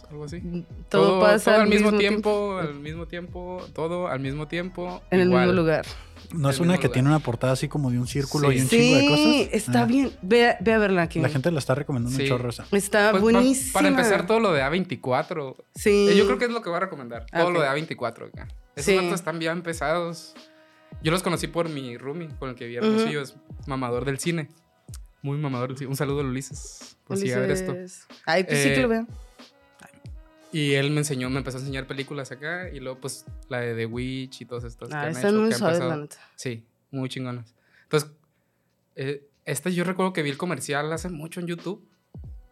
[0.09, 0.65] algo así.
[0.89, 5.01] Todo, pasa al mismo tiempo, al mismo tiempo, todo al mismo tiempo.
[5.09, 5.85] En el mismo lugar.
[6.31, 6.91] No es una que lugar.
[6.93, 8.57] tiene una portada así como de un círculo Sí.
[8.57, 9.53] y un chingo de Sí, cosas.
[9.53, 10.11] está Ah, bien.
[10.21, 11.19] Ve, a- ve a verla aquí.
[11.19, 12.23] La gente la está recomendando Sí.
[12.23, 12.65] un chorro esa.
[12.71, 13.73] Está Pues, buenísima.
[13.73, 15.55] para empezar, todo lo de A24.
[15.75, 16.07] Sí.
[16.11, 17.25] Eh, Yo creo que es lo que voy a recomendar.
[17.31, 18.27] Todo lo de A24.
[18.27, 18.47] acá.
[18.75, 18.95] Esos Sí.
[18.95, 20.33] vatos están bien pesados.
[21.01, 23.21] Yo los conocí por mi roomie con el que vi Hermosillo.
[23.21, 23.35] Es
[23.67, 24.49] mamador del cine.
[25.23, 25.73] Muy mamador.
[25.87, 26.95] Un saludo a Ulises.
[27.05, 27.71] Por si a ver esto.
[27.71, 28.05] Ulises.
[28.25, 29.07] Ay, pues sí Eh, que lo vean.
[30.51, 32.69] Y él me enseñó, me empezó a enseñar películas acá.
[32.69, 34.89] Y luego, pues, la de The Witch y todas estas.
[34.89, 36.17] que Ah, están hecho, muy suaves, la neta.
[36.35, 37.55] Sí, muy chingonas.
[37.83, 38.11] Entonces,
[38.95, 41.83] eh, esta yo recuerdo que vi el comercial hace mucho en YouTube.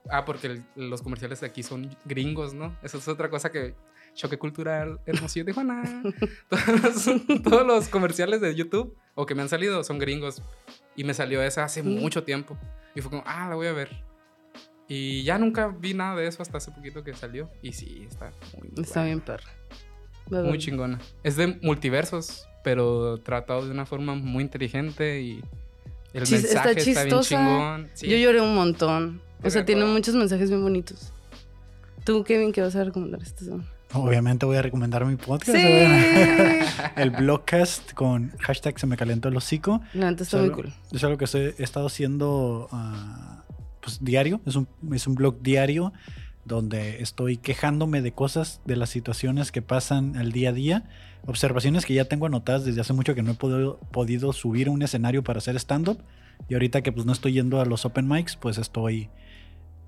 [0.09, 2.75] Ah, porque el- los comerciales de aquí son gringos, ¿no?
[2.81, 3.75] Esa es otra cosa que...
[4.13, 6.03] Choque cultural, Hermosillo, Tijuana.
[6.49, 6.67] todos,
[7.07, 10.41] los- todos los comerciales de YouTube o que me han salido son gringos.
[10.95, 11.99] Y me salió esa hace Mm.
[11.99, 12.57] mucho tiempo.
[12.95, 13.89] Y fue como, ah, la voy a ver.
[14.87, 17.49] Y ya nunca vi nada de eso hasta hace poquito que salió.
[17.61, 19.05] Y sí, está muy, muy Está buena.
[19.05, 19.49] bien perra.
[20.29, 20.99] Muy chingona.
[21.23, 25.41] Es de multiversos, pero tratado de una forma muy inteligente y
[26.13, 27.29] el Chis- está mensaje está, bien chistosa.
[27.29, 27.89] chingón.
[27.93, 28.07] Sí.
[28.09, 29.21] Yo lloré un montón.
[29.43, 31.11] O sea, tiene muchos mensajes bien bonitos.
[32.03, 33.65] Tú, Kevin, ¿qué vas a recomendar esta semana?
[33.93, 35.55] Obviamente voy a recomendar mi podcast.
[36.95, 39.81] El blogcast con hashtag se me calentó el hocico.
[39.93, 40.73] La neta está muy cool.
[40.91, 43.43] Es algo que estoy- he estado haciendo ah,
[43.81, 44.41] pues, diario.
[44.45, 45.93] Es un, es un blog diario
[46.45, 50.83] donde estoy quejándome de cosas, de las situaciones que pasan al día a día.
[51.25, 54.71] Observaciones que ya tengo anotadas desde hace mucho que no he podido, podido subir a
[54.71, 55.99] un escenario para hacer stand-up.
[56.49, 59.09] Y ahorita que pues no estoy yendo a los open mics, pues estoy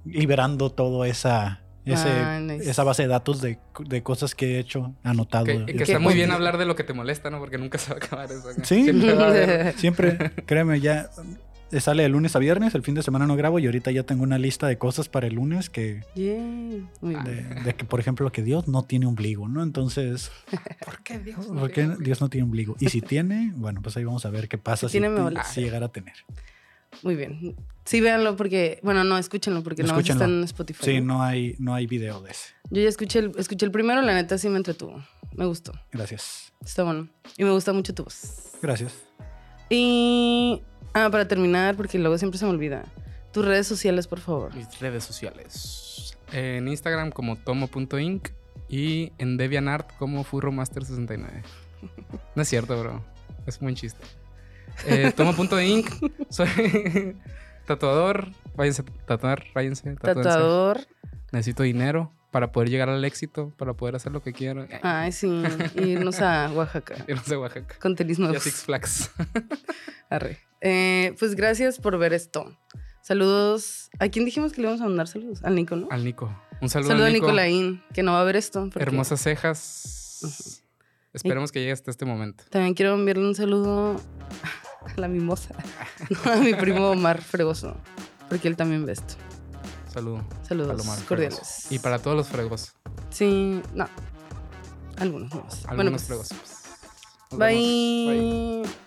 [0.06, 1.62] liberando todo esa...
[1.86, 2.69] Ese, Ah, nice.
[2.69, 5.45] Esa base de datos de, de cosas que he hecho, anotado.
[5.45, 7.39] Que, que ¿Qué está muy bien hablar de lo que te molesta, ¿no?
[7.39, 8.49] Porque nunca se va a acabar eso.
[8.63, 8.84] Sí.
[8.84, 11.09] Siempre va a haber- Siempre, créeme, ya
[11.79, 14.21] sale de lunes a viernes, el fin de semana no grabo y ahorita ya tengo
[14.21, 16.38] una lista de cosas para el lunes que, Yeah.
[17.01, 17.23] Muy bien.
[17.23, 19.63] de, de que, por ejemplo, que Dios no tiene ombligo, ¿no?
[19.63, 20.31] Entonces,
[20.86, 21.49] ¿Por qué Dios?
[21.49, 21.95] no ¿por qué tiene?
[21.99, 22.75] Dios no tiene ombligo?
[22.79, 25.05] Y si tiene, bueno, pues ahí vamos a ver qué pasa Si si,
[25.51, 26.13] si llegara a tener.
[27.01, 27.55] Muy bien.
[27.86, 30.84] Sí, véanlo porque, bueno, no, escúchenlo porque no está en Spotify.
[30.84, 31.15] Sí, ¿no?
[31.15, 32.53] no hay, no hay video de ese.
[32.69, 35.03] Yo ya escuché el, escuché el primero, la neta sí me entretuvo.
[35.36, 35.73] Me gustó.
[35.91, 36.53] Gracias.
[36.63, 37.09] Está bueno.
[37.38, 38.53] Y me gusta mucho tu voz.
[38.61, 38.93] Gracias.
[39.69, 40.61] Y.
[40.93, 42.86] Ah, para terminar, porque luego siempre se me olvida.
[43.31, 44.55] Tus redes sociales, por favor.
[44.55, 46.15] Mis redes sociales.
[46.31, 48.29] En Instagram como tomo.inc
[48.69, 51.43] y en DeviantArt como FurroMaster69.
[52.36, 53.03] No es cierto, bro.
[53.45, 54.05] Es un buen chiste.
[54.86, 55.89] Eh, tomo.inc.
[56.29, 56.47] Soy
[57.66, 58.30] tatuador.
[58.55, 59.95] Váyanse a tatuar, váyanse.
[59.95, 60.30] tatúense.
[60.30, 60.82] Tatuador.
[61.32, 64.68] Necesito dinero para poder llegar al éxito, para poder hacer lo que quiero.
[64.82, 65.43] Ay, sí.
[65.76, 66.95] Irnos a Oaxaca.
[67.07, 67.76] Irnos a Oaxaca.
[67.80, 68.43] Con tenis Y a nuevos.
[68.43, 69.11] Six Flags.
[70.09, 70.39] Arre.
[70.61, 72.57] Eh, pues gracias por ver esto.
[73.01, 73.89] Saludos.
[73.99, 75.43] ¿A quién dijimos que le íbamos a mandar saludos?
[75.43, 75.88] Al Nico, ¿no?
[75.91, 76.34] Al Nico.
[76.61, 77.26] Un saludo, Saludo a Nico.
[77.28, 78.61] Nicolaín, que no va a ver esto.
[78.72, 80.64] porque Hermosas cejas.
[81.11, 82.43] Esperemos que llegue hasta este momento.
[82.49, 83.97] También quiero enviarle un saludo
[84.86, 85.55] a la mimosa.
[86.25, 87.75] No, a mi primo Omar Fregoso.
[88.29, 89.15] Porque él también ve esto.
[89.93, 90.23] Saludo.
[90.41, 91.67] Saludos Palomar, cordiales.
[91.69, 92.73] Y para todos los fregos.
[93.11, 93.88] Sí, no.
[94.97, 95.65] Algunos más.
[95.65, 96.29] Algunos bueno, pues, fregos.
[97.31, 97.39] Vemos.
[97.39, 98.63] Bye.
[98.63, 98.82] Bye.